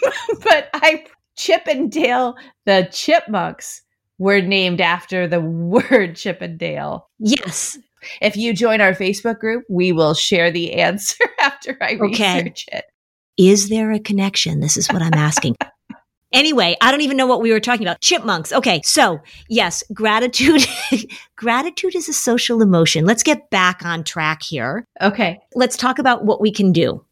but 0.42 0.68
I 0.74 1.04
Chippendale, 1.36 2.34
the 2.66 2.88
chipmunks 2.90 3.82
were 4.18 4.40
named 4.40 4.80
after 4.80 5.26
the 5.26 5.40
word 5.40 6.16
Chippendale. 6.16 7.08
Yes. 7.18 7.78
If 8.20 8.36
you 8.36 8.52
join 8.52 8.80
our 8.80 8.92
Facebook 8.92 9.38
group, 9.38 9.64
we 9.68 9.92
will 9.92 10.14
share 10.14 10.50
the 10.50 10.74
answer 10.74 11.24
after 11.40 11.76
I 11.80 11.94
okay. 11.94 12.42
research 12.42 12.66
it. 12.72 12.84
Is 13.36 13.68
there 13.68 13.92
a 13.92 13.98
connection? 13.98 14.60
This 14.60 14.76
is 14.76 14.88
what 14.88 15.02
I'm 15.02 15.14
asking. 15.14 15.56
Anyway, 16.32 16.76
I 16.80 16.90
don't 16.90 17.00
even 17.00 17.16
know 17.16 17.26
what 17.26 17.40
we 17.40 17.52
were 17.52 17.60
talking 17.60 17.86
about. 17.86 18.00
Chipmunks. 18.00 18.52
Okay. 18.52 18.80
So 18.84 19.20
yes, 19.48 19.82
gratitude, 19.92 20.66
gratitude 21.36 21.94
is 21.94 22.08
a 22.08 22.12
social 22.12 22.60
emotion. 22.60 23.06
Let's 23.06 23.22
get 23.22 23.50
back 23.50 23.84
on 23.84 24.04
track 24.04 24.42
here. 24.42 24.84
Okay. 25.00 25.40
Let's 25.54 25.76
talk 25.76 25.98
about 25.98 26.24
what 26.24 26.40
we 26.40 26.52
can 26.52 26.72
do. 26.72 27.04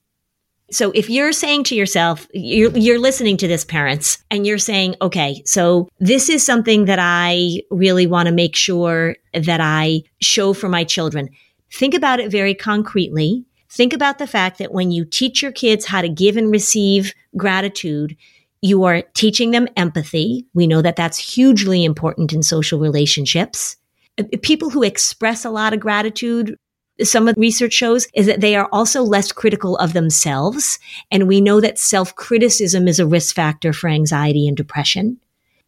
So 0.71 0.91
if 0.91 1.09
you're 1.09 1.33
saying 1.33 1.65
to 1.65 1.77
yourself, 1.77 2.27
you're, 2.35 2.77
you're 2.77 2.99
listening 2.99 3.37
to 3.39 3.49
this 3.49 3.65
parents 3.65 4.19
and 4.31 4.45
you're 4.45 4.59
saying, 4.59 4.97
okay, 5.01 5.41
so 5.45 5.89
this 6.01 6.29
is 6.29 6.45
something 6.45 6.87
that 6.87 6.99
I 7.01 7.61
really 7.71 8.09
want 8.09 8.27
to 8.27 8.35
make 8.35 8.57
sure 8.57 9.15
that 9.33 9.61
I 9.61 10.03
show 10.21 10.53
for 10.53 10.69
my 10.69 10.83
children. 10.83 11.31
Think 11.73 11.95
about 11.95 12.19
it 12.19 12.33
very 12.33 12.55
concretely. 12.55 13.45
Think 13.71 13.93
about 13.93 14.19
the 14.19 14.27
fact 14.27 14.59
that 14.59 14.73
when 14.73 14.91
you 14.91 15.05
teach 15.05 15.41
your 15.41 15.53
kids 15.53 15.87
how 15.87 16.01
to 16.01 16.09
give 16.09 16.37
and 16.37 16.51
receive 16.51 17.13
gratitude, 17.37 18.17
you 18.63 18.85
are 18.85 19.03
teaching 19.15 19.51
them 19.51 19.69
empathy. 19.77 20.47
We 20.55 20.67
know 20.67 20.83
that 20.83 20.97
that's 20.97 21.19
hugely 21.19 21.85
important 21.85 22.33
in 22.33 22.43
social 22.43 22.79
relationships. 22.79 23.77
Uh, 24.19 24.25
people 24.43 24.71
who 24.71 24.83
express 24.83 25.45
a 25.45 25.51
lot 25.51 25.73
of 25.73 25.81
gratitude, 25.81 26.57
some 27.03 27.29
of 27.29 27.35
the 27.35 27.41
research 27.41 27.73
shows 27.73 28.09
is 28.15 28.27
that 28.27 28.41
they 28.41 28.57
are 28.57 28.69
also 28.73 29.03
less 29.03 29.31
critical 29.33 29.77
of 29.77 29.93
themselves. 29.93 30.79
And 31.11 31.29
we 31.29 31.41
know 31.41 31.61
that 31.61 31.79
self 31.79 32.15
criticism 32.15 32.89
is 32.89 32.99
a 32.99 33.07
risk 33.07 33.35
factor 33.35 33.73
for 33.73 33.89
anxiety 33.89 34.49
and 34.49 34.57
depression. 34.57 35.19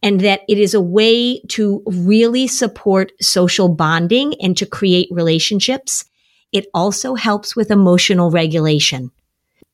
And 0.00 0.20
that 0.20 0.42
it 0.48 0.58
is 0.58 0.74
a 0.74 0.80
way 0.80 1.40
to 1.48 1.82
really 1.84 2.46
support 2.46 3.10
social 3.20 3.68
bonding 3.68 4.34
and 4.40 4.56
to 4.56 4.64
create 4.64 5.08
relationships. 5.10 6.04
It 6.52 6.66
also 6.72 7.16
helps 7.16 7.56
with 7.56 7.72
emotional 7.72 8.30
regulation. 8.30 9.10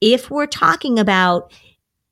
If 0.00 0.31
we're 0.31 0.46
talking 0.46 0.98
about 0.98 1.53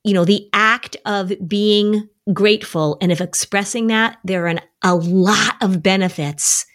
you 0.04 0.14
know, 0.14 0.24
the 0.24 0.48
act 0.52 0.96
of 1.06 1.32
being 1.46 2.08
grateful 2.32 2.98
and 3.00 3.12
of 3.12 3.20
expressing 3.20 3.88
that, 3.88 4.18
there 4.24 4.44
are 4.44 4.48
an, 4.48 4.60
a 4.82 4.94
lot 4.94 5.54
of 5.60 5.82
benefits 5.82 6.66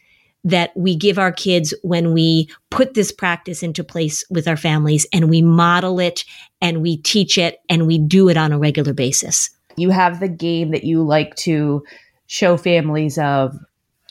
that 0.43 0.71
we 0.77 0.95
give 0.95 1.19
our 1.19 1.31
kids 1.31 1.73
when 1.83 2.13
we 2.13 2.49
put 2.69 2.93
this 2.93 3.11
practice 3.11 3.63
into 3.63 3.83
place 3.83 4.23
with 4.29 4.47
our 4.47 4.55
families 4.55 5.05
and 5.11 5.29
we 5.29 5.41
model 5.41 5.99
it 5.99 6.23
and 6.61 6.81
we 6.81 6.97
teach 6.97 7.37
it 7.37 7.59
and 7.69 7.85
we 7.85 7.97
do 7.97 8.29
it 8.29 8.37
on 8.37 8.53
a 8.53 8.59
regular 8.59 8.93
basis. 8.93 9.49
You 9.75 9.89
have 9.89 10.19
the 10.19 10.29
game 10.29 10.71
that 10.71 10.85
you 10.85 11.03
like 11.03 11.35
to 11.37 11.83
show 12.27 12.55
families 12.55 13.17
of 13.17 13.57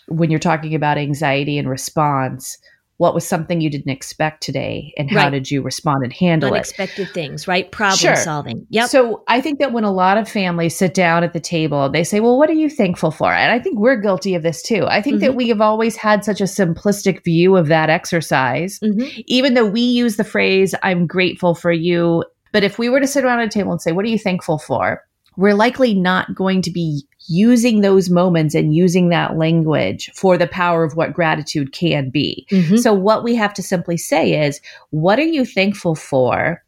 when 0.09 0.31
you're 0.31 0.39
talking 0.39 0.75
about 0.75 0.99
anxiety 0.99 1.59
and 1.59 1.69
response 1.69 2.59
what 2.99 3.15
was 3.15 3.27
something 3.27 3.61
you 3.61 3.71
didn't 3.71 3.91
expect 3.91 4.43
today 4.43 4.93
and 4.97 5.11
how 5.11 5.25
right. 5.25 5.31
did 5.31 5.51
you 5.51 5.63
respond 5.63 6.03
and 6.03 6.13
handle 6.13 6.53
unexpected 6.53 6.83
it 6.83 7.03
unexpected 7.03 7.15
things 7.15 7.49
right 7.49 7.71
problem 7.71 7.99
sure. 7.99 8.17
solving 8.17 8.67
yep 8.71 8.89
so 8.89 9.23
i 9.29 9.41
think 9.41 9.59
that 9.59 9.73
when 9.73 9.85
a 9.85 9.93
lot 9.93 10.19
of 10.19 10.29
families 10.29 10.77
sit 10.77 10.95
down 10.95 11.23
at 11.23 11.33
the 11.33 11.41
table 11.41 11.89
they 11.91 12.05
say 12.05 12.21
well 12.21 12.39
what 12.39 12.49
are 12.51 12.55
you 12.55 12.71
thankful 12.71 13.11
for 13.11 13.33
and 13.33 13.53
i 13.53 13.59
think 13.59 13.79
we're 13.79 14.01
guilty 14.01 14.35
of 14.35 14.43
this 14.43 14.63
too 14.63 14.87
i 14.87 15.03
think 15.03 15.17
mm-hmm. 15.17 15.27
that 15.27 15.35
we 15.35 15.49
have 15.49 15.61
always 15.61 15.97
had 15.97 16.25
such 16.25 16.41
a 16.41 16.45
simplistic 16.45 17.23
view 17.25 17.57
of 17.57 17.69
that 17.69 17.91
exercise 17.91 18.79
mm-hmm. 18.81 19.07
even 19.27 19.55
though 19.55 19.67
we 19.67 19.81
use 19.81 20.17
the 20.17 20.25
phrase 20.25 20.75
i'm 20.83 21.07
grateful 21.07 21.55
for 21.55 21.73
you 21.73 22.25
but 22.53 22.65
if 22.65 22.79
we 22.79 22.89
were 22.89 23.01
to 23.01 23.07
sit 23.07 23.25
around 23.25 23.41
a 23.41 23.49
table 23.49 23.73
and 23.73 23.81
say 23.81 23.93
what 23.93 24.05
are 24.05 24.09
you 24.09 24.19
thankful 24.19 24.59
for 24.59 25.03
we're 25.37 25.55
likely 25.55 25.95
not 25.95 26.35
going 26.35 26.63
to 26.63 26.71
be 26.71 27.03
using 27.29 27.81
those 27.81 28.11
moments 28.11 28.55
and 28.55 28.75
using 28.75 29.09
that 29.09 29.37
language 29.37 30.11
for 30.15 30.39
the 30.39 30.47
power 30.47 30.85
of 30.85 30.97
what 30.97 31.13
gratitude 31.13 31.73
can 31.73 32.11
be. 32.11 32.47
Mm-hmm. 32.51 32.77
So, 32.77 32.93
what 32.93 33.25
we 33.25 33.35
have 33.35 33.55
to 33.55 33.63
simply 33.63 33.97
say 33.97 34.47
is, 34.47 34.61
what 34.91 35.19
are 35.19 35.23
you 35.27 35.45
thankful 35.45 35.95
for 35.95 36.63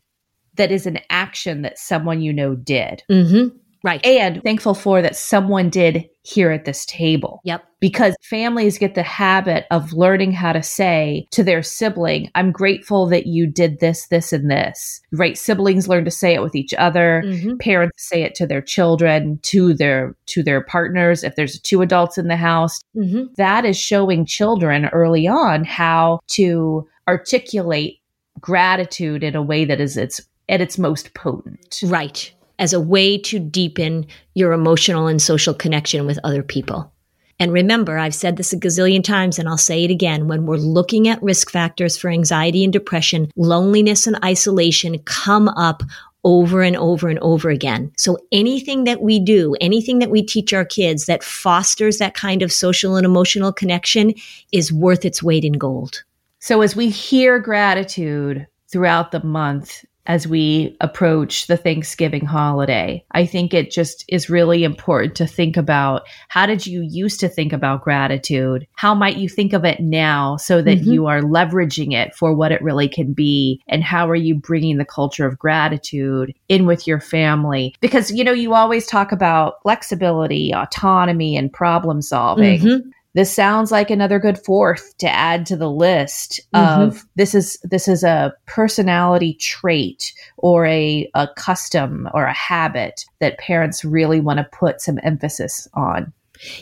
that 0.54 0.72
is 0.72 0.86
an 0.86 0.98
action 1.10 1.62
that 1.62 1.78
someone 1.78 2.20
you 2.20 2.32
know 2.32 2.54
did? 2.54 3.02
Mm-hmm. 3.10 3.56
Right. 3.82 4.04
And 4.04 4.42
thankful 4.42 4.74
for 4.74 5.02
that 5.02 5.16
someone 5.16 5.70
did 5.70 6.08
here 6.22 6.50
at 6.50 6.64
this 6.64 6.84
table. 6.86 7.40
Yep. 7.44 7.64
Because 7.80 8.16
families 8.22 8.76
get 8.76 8.94
the 8.94 9.02
habit 9.02 9.66
of 9.70 9.92
learning 9.92 10.32
how 10.32 10.52
to 10.52 10.62
say 10.62 11.26
to 11.30 11.44
their 11.44 11.62
sibling, 11.62 12.30
I'm 12.34 12.50
grateful 12.50 13.06
that 13.06 13.26
you 13.26 13.46
did 13.46 13.78
this, 13.78 14.08
this, 14.08 14.32
and 14.32 14.50
this. 14.50 15.00
Right. 15.12 15.38
Siblings 15.38 15.88
learn 15.88 16.04
to 16.04 16.10
say 16.10 16.34
it 16.34 16.42
with 16.42 16.56
each 16.56 16.74
other. 16.74 17.22
Mm-hmm. 17.24 17.56
Parents 17.58 18.08
say 18.08 18.22
it 18.22 18.34
to 18.36 18.46
their 18.46 18.62
children, 18.62 19.38
to 19.42 19.74
their 19.74 20.16
to 20.26 20.42
their 20.42 20.62
partners. 20.64 21.22
If 21.22 21.36
there's 21.36 21.60
two 21.60 21.80
adults 21.82 22.18
in 22.18 22.28
the 22.28 22.36
house, 22.36 22.80
mm-hmm. 22.96 23.32
that 23.36 23.64
is 23.64 23.78
showing 23.78 24.26
children 24.26 24.86
early 24.86 25.28
on 25.28 25.64
how 25.64 26.20
to 26.28 26.86
articulate 27.06 28.00
gratitude 28.40 29.22
in 29.22 29.34
a 29.34 29.42
way 29.42 29.64
that 29.64 29.80
is 29.80 29.96
its 29.96 30.20
at 30.48 30.60
its 30.60 30.78
most 30.78 31.14
potent. 31.14 31.80
Right 31.84 32.32
as 32.58 32.72
a 32.72 32.80
way 32.80 33.18
to 33.18 33.38
deepen 33.38 34.06
your 34.34 34.52
emotional 34.52 35.06
and 35.06 35.20
social 35.20 35.54
connection 35.54 36.06
with 36.06 36.18
other 36.24 36.42
people. 36.42 36.92
And 37.40 37.52
remember, 37.52 37.98
I've 37.98 38.14
said 38.14 38.36
this 38.36 38.52
a 38.52 38.56
gazillion 38.56 39.04
times 39.04 39.38
and 39.38 39.48
I'll 39.48 39.56
say 39.56 39.84
it 39.84 39.90
again. 39.90 40.26
When 40.26 40.44
we're 40.44 40.56
looking 40.56 41.06
at 41.06 41.22
risk 41.22 41.50
factors 41.50 41.96
for 41.96 42.10
anxiety 42.10 42.64
and 42.64 42.72
depression, 42.72 43.30
loneliness 43.36 44.08
and 44.08 44.18
isolation 44.24 44.98
come 45.04 45.48
up 45.50 45.82
over 46.24 46.62
and 46.62 46.76
over 46.76 47.08
and 47.08 47.18
over 47.20 47.48
again. 47.48 47.92
So 47.96 48.18
anything 48.32 48.84
that 48.84 49.00
we 49.00 49.20
do, 49.20 49.54
anything 49.60 50.00
that 50.00 50.10
we 50.10 50.22
teach 50.22 50.52
our 50.52 50.64
kids 50.64 51.06
that 51.06 51.22
fosters 51.22 51.98
that 51.98 52.14
kind 52.14 52.42
of 52.42 52.52
social 52.52 52.96
and 52.96 53.06
emotional 53.06 53.52
connection 53.52 54.14
is 54.52 54.72
worth 54.72 55.04
its 55.04 55.22
weight 55.22 55.44
in 55.44 55.52
gold. 55.52 56.02
So 56.40 56.60
as 56.60 56.74
we 56.74 56.88
hear 56.88 57.38
gratitude 57.38 58.46
throughout 58.68 59.12
the 59.12 59.22
month, 59.22 59.84
as 60.08 60.26
we 60.26 60.74
approach 60.80 61.46
the 61.46 61.56
Thanksgiving 61.56 62.24
holiday. 62.24 63.04
I 63.12 63.26
think 63.26 63.52
it 63.52 63.70
just 63.70 64.04
is 64.08 64.30
really 64.30 64.64
important 64.64 65.14
to 65.16 65.26
think 65.26 65.56
about 65.56 66.02
how 66.28 66.46
did 66.46 66.66
you 66.66 66.82
used 66.82 67.20
to 67.20 67.28
think 67.28 67.52
about 67.52 67.84
gratitude? 67.84 68.66
How 68.74 68.94
might 68.94 69.18
you 69.18 69.28
think 69.28 69.52
of 69.52 69.66
it 69.66 69.80
now 69.80 70.36
so 70.38 70.62
that 70.62 70.78
mm-hmm. 70.78 70.92
you 70.92 71.06
are 71.06 71.20
leveraging 71.20 71.92
it 71.92 72.14
for 72.14 72.34
what 72.34 72.52
it 72.52 72.62
really 72.62 72.88
can 72.88 73.12
be? 73.12 73.60
And 73.68 73.84
how 73.84 74.08
are 74.08 74.16
you 74.16 74.34
bringing 74.34 74.78
the 74.78 74.84
culture 74.86 75.26
of 75.26 75.38
gratitude 75.38 76.34
in 76.48 76.64
with 76.64 76.86
your 76.86 77.00
family? 77.00 77.74
Because, 77.80 78.10
you 78.10 78.24
know, 78.24 78.32
you 78.32 78.54
always 78.54 78.86
talk 78.86 79.12
about 79.12 79.60
flexibility, 79.62 80.54
autonomy, 80.54 81.36
and 81.36 81.52
problem 81.52 82.00
solving. 82.00 82.60
Mm-hmm 82.60 82.90
this 83.14 83.34
sounds 83.34 83.72
like 83.72 83.90
another 83.90 84.18
good 84.18 84.38
fourth 84.38 84.96
to 84.98 85.08
add 85.08 85.46
to 85.46 85.56
the 85.56 85.70
list 85.70 86.40
mm-hmm. 86.54 86.82
of 86.82 87.04
this 87.16 87.34
is 87.34 87.58
this 87.62 87.88
is 87.88 88.04
a 88.04 88.34
personality 88.46 89.34
trait 89.34 90.12
or 90.36 90.66
a, 90.66 91.10
a 91.14 91.28
custom 91.36 92.08
or 92.14 92.24
a 92.24 92.32
habit 92.32 93.04
that 93.20 93.38
parents 93.38 93.84
really 93.84 94.20
want 94.20 94.38
to 94.38 94.44
put 94.56 94.80
some 94.80 94.98
emphasis 95.02 95.66
on. 95.74 96.12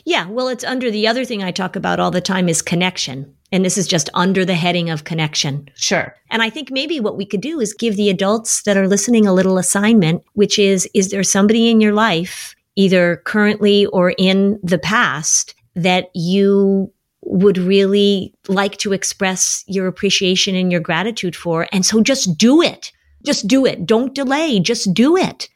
Yeah 0.05 0.27
well 0.29 0.49
it's 0.49 0.65
under 0.65 0.91
the 0.91 1.07
other 1.07 1.27
thing 1.27 1.43
i 1.43 1.51
talk 1.51 1.77
about 1.77 2.01
all 2.01 2.11
the 2.11 2.23
time 2.23 2.49
is 2.49 2.63
connection 2.63 3.35
and 3.53 3.65
this 3.65 3.79
is 3.79 3.87
just 3.87 4.11
under 4.15 4.45
the 4.45 4.55
heading 4.55 4.91
of 4.91 5.05
connection. 5.05 5.69
Sure. 5.75 6.15
And 6.31 6.43
i 6.43 6.49
think 6.49 6.71
maybe 6.71 7.01
what 7.01 7.19
we 7.19 7.27
could 7.27 7.43
do 7.43 7.61
is 7.61 7.75
give 7.75 7.97
the 7.97 8.09
adults 8.09 8.63
that 8.63 8.79
are 8.79 8.89
listening 8.89 9.27
a 9.27 9.35
little 9.35 9.59
assignment 9.59 10.23
which 10.33 10.59
is 10.59 10.89
is 10.95 11.11
there 11.11 11.23
somebody 11.23 11.71
in 11.71 11.83
your 11.83 11.93
life 11.93 12.55
either 12.77 13.17
currently 13.25 13.87
or 13.87 14.15
in 14.17 14.59
the 14.63 14.79
past 14.79 15.55
that 15.77 16.11
you 16.15 16.93
would 17.23 17.59
really 17.59 18.35
like 18.49 18.77
to 18.79 18.93
express 18.93 19.65
your 19.67 19.87
appreciation 19.87 20.55
and 20.55 20.73
your 20.73 20.81
gratitude 20.81 21.37
for. 21.37 21.69
And 21.73 21.85
so 21.85 22.03
just 22.03 22.37
do 22.37 22.63
it. 22.63 22.93
Just 23.25 23.47
do 23.47 23.67
it. 23.67 23.87
Don't 23.87 24.15
delay. 24.15 24.61
Just 24.61 24.93
do 24.95 25.17
it. 25.17 25.49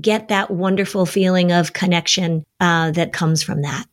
Get 0.00 0.28
that 0.28 0.50
wonderful 0.50 1.06
feeling 1.06 1.52
of 1.52 1.72
connection 1.72 2.44
uh, 2.60 2.90
that 2.92 3.12
comes 3.12 3.42
from 3.42 3.62
that. 3.62 3.86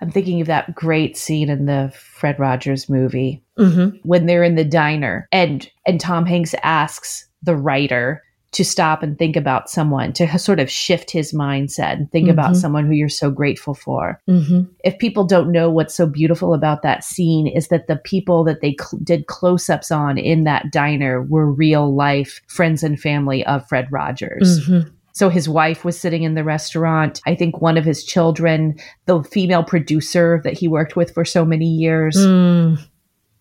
I'm 0.00 0.10
thinking 0.10 0.40
of 0.40 0.46
that 0.48 0.74
great 0.74 1.16
scene 1.16 1.48
in 1.48 1.66
the 1.66 1.92
Fred 1.96 2.38
Rogers 2.38 2.88
movie 2.88 3.42
mm-hmm. 3.58 3.96
when 4.02 4.26
they're 4.26 4.44
in 4.44 4.54
the 4.54 4.64
diner 4.64 5.28
and 5.32 5.70
and 5.86 6.00
Tom 6.00 6.26
Hanks 6.26 6.54
asks 6.62 7.26
the 7.42 7.56
writer 7.56 8.22
to 8.54 8.64
stop 8.64 9.02
and 9.02 9.18
think 9.18 9.36
about 9.36 9.68
someone, 9.68 10.12
to 10.14 10.38
sort 10.38 10.60
of 10.60 10.70
shift 10.70 11.10
his 11.10 11.32
mindset 11.32 11.94
and 11.94 12.10
think 12.10 12.28
mm-hmm. 12.28 12.38
about 12.38 12.56
someone 12.56 12.86
who 12.86 12.92
you're 12.92 13.08
so 13.08 13.30
grateful 13.30 13.74
for. 13.74 14.20
Mm-hmm. 14.28 14.62
If 14.84 14.98
people 14.98 15.24
don't 15.24 15.52
know 15.52 15.68
what's 15.68 15.94
so 15.94 16.06
beautiful 16.06 16.54
about 16.54 16.82
that 16.82 17.04
scene, 17.04 17.46
is 17.46 17.68
that 17.68 17.88
the 17.88 17.96
people 17.96 18.44
that 18.44 18.60
they 18.60 18.76
cl- 18.80 19.00
did 19.02 19.26
close 19.26 19.68
ups 19.68 19.90
on 19.90 20.18
in 20.18 20.44
that 20.44 20.70
diner 20.70 21.22
were 21.22 21.50
real 21.50 21.94
life 21.94 22.40
friends 22.46 22.82
and 22.82 22.98
family 22.98 23.44
of 23.46 23.66
Fred 23.68 23.88
Rogers. 23.90 24.60
Mm-hmm. 24.60 24.88
So 25.12 25.28
his 25.28 25.48
wife 25.48 25.84
was 25.84 25.98
sitting 25.98 26.24
in 26.24 26.34
the 26.34 26.42
restaurant. 26.42 27.20
I 27.26 27.34
think 27.36 27.60
one 27.60 27.76
of 27.76 27.84
his 27.84 28.04
children, 28.04 28.76
the 29.06 29.22
female 29.22 29.62
producer 29.62 30.40
that 30.42 30.54
he 30.54 30.66
worked 30.66 30.96
with 30.96 31.14
for 31.14 31.24
so 31.24 31.44
many 31.44 31.66
years. 31.66 32.16
Mm. 32.16 32.78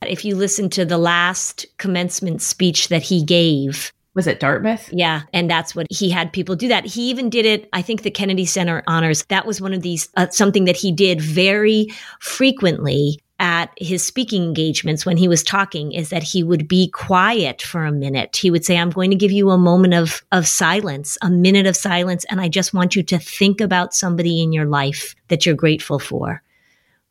If 0.03 0.23
you 0.23 0.35
listen 0.35 0.69
to 0.71 0.85
the 0.85 0.97
last 0.97 1.65
commencement 1.77 2.41
speech 2.41 2.89
that 2.89 3.01
he 3.01 3.23
gave, 3.23 3.91
was 4.15 4.27
it 4.27 4.39
Dartmouth? 4.39 4.89
Yeah. 4.93 5.23
And 5.33 5.49
that's 5.49 5.75
what 5.75 5.87
he 5.89 6.09
had 6.09 6.31
people 6.31 6.55
do 6.55 6.67
that. 6.67 6.85
He 6.85 7.09
even 7.09 7.29
did 7.29 7.45
it. 7.45 7.67
I 7.73 7.81
think 7.81 8.03
the 8.03 8.11
Kennedy 8.11 8.45
Center 8.45 8.83
honors, 8.87 9.25
that 9.25 9.45
was 9.45 9.59
one 9.59 9.73
of 9.73 9.81
these, 9.81 10.09
uh, 10.15 10.29
something 10.29 10.65
that 10.65 10.75
he 10.75 10.91
did 10.91 11.19
very 11.21 11.87
frequently 12.19 13.19
at 13.39 13.71
his 13.77 14.05
speaking 14.05 14.43
engagements 14.43 15.05
when 15.05 15.17
he 15.17 15.27
was 15.27 15.43
talking 15.43 15.91
is 15.91 16.09
that 16.09 16.23
he 16.23 16.43
would 16.43 16.67
be 16.67 16.89
quiet 16.89 17.61
for 17.61 17.83
a 17.83 17.91
minute. 17.91 18.37
He 18.37 18.51
would 18.51 18.63
say, 18.63 18.77
I'm 18.77 18.91
going 18.91 19.09
to 19.09 19.17
give 19.17 19.31
you 19.31 19.49
a 19.49 19.57
moment 19.57 19.95
of, 19.95 20.23
of 20.31 20.47
silence, 20.47 21.17
a 21.21 21.29
minute 21.29 21.65
of 21.65 21.75
silence. 21.75 22.25
And 22.29 22.39
I 22.39 22.47
just 22.47 22.73
want 22.73 22.95
you 22.95 23.03
to 23.03 23.17
think 23.17 23.59
about 23.59 23.93
somebody 23.93 24.41
in 24.41 24.53
your 24.53 24.65
life 24.65 25.15
that 25.29 25.45
you're 25.45 25.55
grateful 25.55 25.99
for 25.99 26.41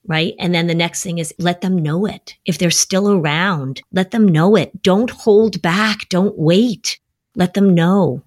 right? 0.06 0.34
And 0.38 0.54
then 0.54 0.66
the 0.66 0.74
next 0.74 1.02
thing 1.02 1.18
is 1.18 1.34
let 1.38 1.60
them 1.60 1.76
know 1.76 2.06
it. 2.06 2.36
If 2.44 2.58
they're 2.58 2.70
still 2.70 3.10
around, 3.10 3.82
let 3.92 4.10
them 4.10 4.26
know 4.26 4.56
it. 4.56 4.82
Don't 4.82 5.10
hold 5.10 5.62
back. 5.62 6.08
Don't 6.08 6.38
wait. 6.38 6.98
Let 7.34 7.54
them 7.54 7.74
know. 7.74 8.22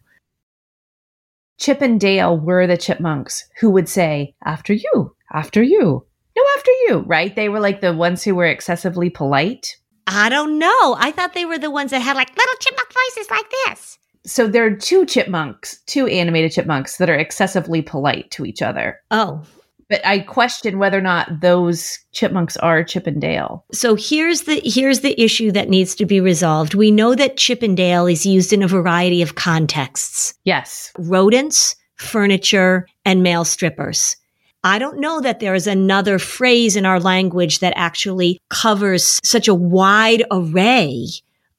Chip 1.58 1.82
and 1.82 2.00
Dale 2.00 2.38
were 2.38 2.68
the 2.68 2.78
chipmunks 2.78 3.48
who 3.60 3.70
would 3.70 3.88
say, 3.88 4.36
after 4.44 4.74
you, 4.74 5.16
after 5.32 5.64
you, 5.64 6.06
no, 6.36 6.44
after 6.58 6.72
you, 6.88 7.00
right? 7.08 7.34
They 7.34 7.48
were 7.48 7.62
like 7.62 7.80
the 7.80 7.94
ones 7.94 8.24
who 8.24 8.36
were 8.36 8.46
excessively 8.46 9.10
polite. 9.10 9.78
I 10.08 10.30
don't 10.30 10.60
know. 10.60 10.96
I 11.00 11.12
thought 11.12 11.34
they 11.34 11.46
were 11.46 11.58
the 11.58 11.72
ones 11.72 11.92
that 11.92 12.02
had 12.02 12.18
like 12.18 12.36
little 12.36 12.56
chipmunk 12.60 12.90
voices 12.94 13.32
like 13.32 13.50
this. 13.66 13.98
So 14.26 14.48
there 14.48 14.66
are 14.66 14.76
two 14.76 15.06
chipmunks, 15.06 15.82
two 15.86 16.08
animated 16.08 16.52
chipmunks 16.52 16.98
that 16.98 17.10
are 17.10 17.16
excessively 17.16 17.82
polite 17.82 18.30
to 18.32 18.46
each 18.46 18.62
other. 18.62 19.00
Oh, 19.12 19.44
but 19.90 20.06
I 20.06 20.20
question 20.20 20.80
whether 20.80 20.98
or 20.98 21.02
not 21.02 21.42
those 21.42 22.00
chipmunks 22.12 22.58
are 22.58 22.84
Chip 22.84 23.08
and 23.08 23.22
Dale. 23.22 23.64
So 23.72 23.96
here's 23.96 24.44
the 24.44 24.62
here's 24.64 25.02
the 25.02 25.20
issue 25.22 25.52
that 25.52 25.70
needs 25.70 25.96
to 25.96 26.06
be 26.06 26.20
resolved. 26.20 26.74
We 26.74 26.92
know 26.92 27.16
that 27.16 27.38
Chip 27.38 27.62
and 27.62 27.78
Dale 27.78 28.08
is 28.08 28.26
used 28.26 28.52
in 28.52 28.64
a 28.64 28.68
variety 28.68 29.22
of 29.22 29.36
contexts. 29.36 30.34
Yes. 30.44 30.92
Rodents, 30.98 31.76
furniture, 31.96 32.88
and 33.06 33.24
male 33.24 33.46
strippers. 33.46 34.16
I 34.64 34.80
don't 34.80 35.00
know 35.00 35.22
that 35.22 35.40
there 35.40 35.54
is 35.54 35.68
another 35.68 36.18
phrase 36.18 36.76
in 36.76 36.88
our 36.88 37.00
language 37.00 37.60
that 37.60 37.74
actually 37.76 38.40
covers 38.50 39.20
such 39.24 39.48
a 39.48 39.54
wide 39.54 40.24
array 40.32 41.08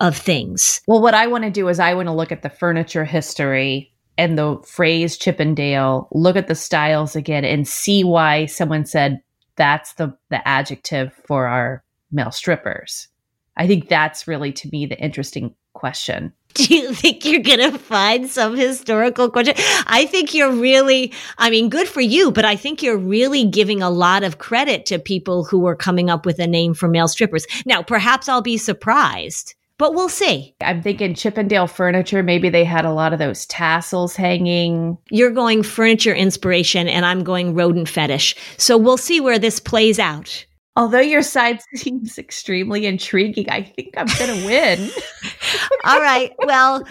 of 0.01 0.16
things. 0.16 0.81
Well, 0.89 1.01
what 1.01 1.14
I 1.14 1.29
want 1.29 1.45
to 1.45 1.51
do 1.51 1.68
is 1.68 1.79
I 1.79 1.95
want 1.95 2.09
to 2.09 2.12
look 2.12 2.33
at 2.33 2.43
the 2.43 2.51
furniture 2.51 3.05
history 3.05 3.93
and 4.19 4.39
the 4.39 4.59
phrase 4.67 5.17
Chippendale, 5.17 6.09
look 6.12 6.37
at 6.37 6.49
the 6.49 6.55
styles 6.55 7.17
again 7.17 7.45
and 7.45 7.67
see 7.67 8.05
why 8.05 8.47
someone 8.47 8.87
said 8.87 9.21
that's 9.57 9.95
the, 9.95 10.17
the 10.31 10.47
adjective 10.47 11.12
for 11.27 11.47
our 11.47 11.83
male 12.11 12.31
strippers. 12.31 13.09
I 13.57 13.67
think 13.67 13.89
that's 13.89 14.29
really 14.29 14.53
to 14.53 14.69
me 14.69 14.87
the 14.87 14.99
interesting 14.99 15.55
question. 15.73 16.33
Do 16.55 16.75
you 16.75 16.95
think 16.95 17.25
you're 17.25 17.43
going 17.43 17.71
to 17.71 17.79
find 17.79 18.29
some 18.31 18.57
historical 18.57 19.31
question? 19.31 19.55
I 19.87 20.07
think 20.07 20.33
you're 20.33 20.53
really, 20.53 21.12
I 21.37 21.51
mean, 21.51 21.69
good 21.69 21.87
for 21.87 22.01
you, 22.01 22.33
but 22.33 22.47
I 22.47 22.57
think 22.57 22.83
you're 22.83 22.97
really 22.97 23.45
giving 23.45 23.83
a 23.83 23.91
lot 23.91 24.23
of 24.23 24.39
credit 24.39 24.87
to 24.87 24.99
people 24.99 25.45
who 25.45 25.67
are 25.67 25.77
coming 25.77 26.09
up 26.09 26.25
with 26.25 26.39
a 26.39 26.47
name 26.47 26.73
for 26.73 26.89
male 26.89 27.09
strippers. 27.09 27.47
Now, 27.67 27.83
perhaps 27.83 28.29
I'll 28.29 28.43
be 28.43 28.57
surprised 28.57 29.55
but 29.79 29.95
we'll 29.95 30.09
see. 30.09 30.55
I'm 30.61 30.83
thinking 30.83 31.14
Chippendale 31.14 31.66
furniture. 31.66 32.22
Maybe 32.22 32.49
they 32.49 32.64
had 32.64 32.85
a 32.85 32.93
lot 32.93 33.12
of 33.12 33.18
those 33.18 33.47
tassels 33.47 34.16
hanging. 34.16 34.97
You're 35.11 35.31
going 35.31 35.62
furniture 35.62 36.14
inspiration, 36.14 36.89
and 36.89 37.05
I'm 37.05 37.22
going 37.24 37.55
rodent 37.55 37.89
fetish. 37.89 38.37
So 38.57 38.79
we'll 38.79 38.97
see 38.97 39.20
where 39.20 39.39
this 39.39 39.61
plays 39.61 39.99
out. 39.99 40.45
Although 40.77 41.01
your 41.01 41.22
side 41.22 41.61
seems 41.74 42.18
extremely 42.18 42.87
intriguing, 42.87 43.51
I 43.51 43.62
think 43.62 43.95
I'm 43.97 44.07
going 44.18 44.41
to 44.41 44.47
win. 44.47 44.91
All 45.85 46.01
right. 46.01 46.33
Well, 46.41 46.85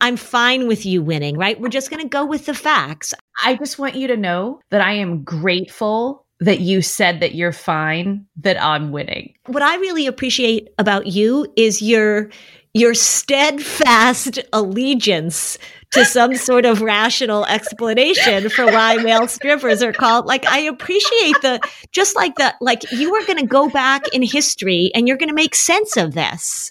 I'm 0.00 0.16
fine 0.16 0.66
with 0.66 0.86
you 0.86 1.02
winning, 1.02 1.36
right? 1.36 1.60
We're 1.60 1.68
just 1.68 1.90
going 1.90 2.02
to 2.02 2.08
go 2.08 2.24
with 2.24 2.46
the 2.46 2.54
facts. 2.54 3.12
I 3.42 3.56
just 3.56 3.78
want 3.78 3.94
you 3.94 4.06
to 4.08 4.16
know 4.16 4.60
that 4.70 4.80
I 4.80 4.94
am 4.94 5.22
grateful 5.22 6.19
that 6.40 6.60
you 6.60 6.82
said 6.82 7.20
that 7.20 7.34
you're 7.34 7.52
fine, 7.52 8.26
that 8.36 8.60
I'm 8.62 8.92
winning. 8.92 9.34
What 9.46 9.62
I 9.62 9.76
really 9.76 10.06
appreciate 10.06 10.68
about 10.78 11.06
you 11.06 11.46
is 11.56 11.82
your 11.82 12.30
your 12.72 12.94
steadfast 12.94 14.38
allegiance 14.52 15.58
to 15.90 16.04
some 16.04 16.36
sort 16.36 16.64
of 16.64 16.80
rational 16.80 17.44
explanation 17.46 18.48
for 18.48 18.64
why 18.66 18.96
male 18.96 19.26
strippers 19.26 19.82
are 19.82 19.92
called 19.92 20.24
like 20.24 20.46
i 20.46 20.60
appreciate 20.60 21.34
the 21.42 21.60
just 21.90 22.14
like 22.14 22.36
the 22.36 22.54
like 22.60 22.88
you 22.92 23.12
are 23.12 23.26
going 23.26 23.40
to 23.40 23.46
go 23.46 23.68
back 23.68 24.06
in 24.12 24.22
history 24.22 24.92
and 24.94 25.08
you're 25.08 25.16
going 25.16 25.28
to 25.28 25.34
make 25.34 25.56
sense 25.56 25.96
of 25.96 26.14
this. 26.14 26.70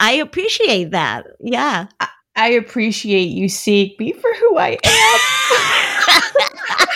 I 0.00 0.12
appreciate 0.12 0.90
that. 0.92 1.26
Yeah. 1.40 1.86
I, 2.00 2.08
I 2.38 2.48
appreciate 2.50 3.30
you 3.30 3.48
seeing 3.48 3.96
me 3.98 4.12
for 4.12 4.32
who 4.34 4.58
i 4.58 4.78
am 4.84 5.18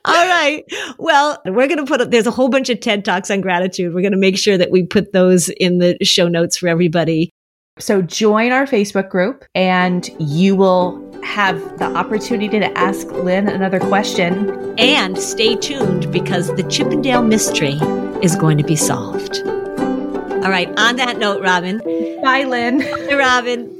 All 0.04 0.26
right. 0.26 0.64
Well, 0.98 1.40
we're 1.44 1.66
going 1.66 1.78
to 1.78 1.84
put 1.84 2.00
up, 2.00 2.10
there's 2.10 2.26
a 2.26 2.30
whole 2.30 2.48
bunch 2.48 2.70
of 2.70 2.80
TED 2.80 3.04
Talks 3.04 3.30
on 3.30 3.42
gratitude. 3.42 3.94
We're 3.94 4.00
going 4.00 4.12
to 4.12 4.18
make 4.18 4.38
sure 4.38 4.56
that 4.56 4.70
we 4.70 4.84
put 4.84 5.12
those 5.12 5.50
in 5.50 5.78
the 5.78 5.96
show 6.02 6.26
notes 6.26 6.56
for 6.56 6.68
everybody. 6.68 7.30
So 7.78 8.00
join 8.00 8.52
our 8.52 8.66
Facebook 8.66 9.10
group 9.10 9.44
and 9.54 10.08
you 10.18 10.56
will 10.56 11.06
have 11.22 11.78
the 11.78 11.84
opportunity 11.84 12.58
to 12.60 12.78
ask 12.78 13.10
Lynn 13.10 13.48
another 13.48 13.78
question. 13.78 14.74
And 14.78 15.18
stay 15.18 15.54
tuned 15.56 16.10
because 16.10 16.48
the 16.56 16.62
Chippendale 16.62 17.22
mystery 17.22 17.78
is 18.22 18.36
going 18.36 18.56
to 18.56 18.64
be 18.64 18.76
solved. 18.76 19.42
All 19.44 20.50
right. 20.50 20.68
On 20.78 20.96
that 20.96 21.18
note, 21.18 21.42
Robin. 21.42 21.78
Bye, 22.22 22.44
Lynn. 22.44 22.78
Bye, 22.78 23.16
Robin. 23.16 23.79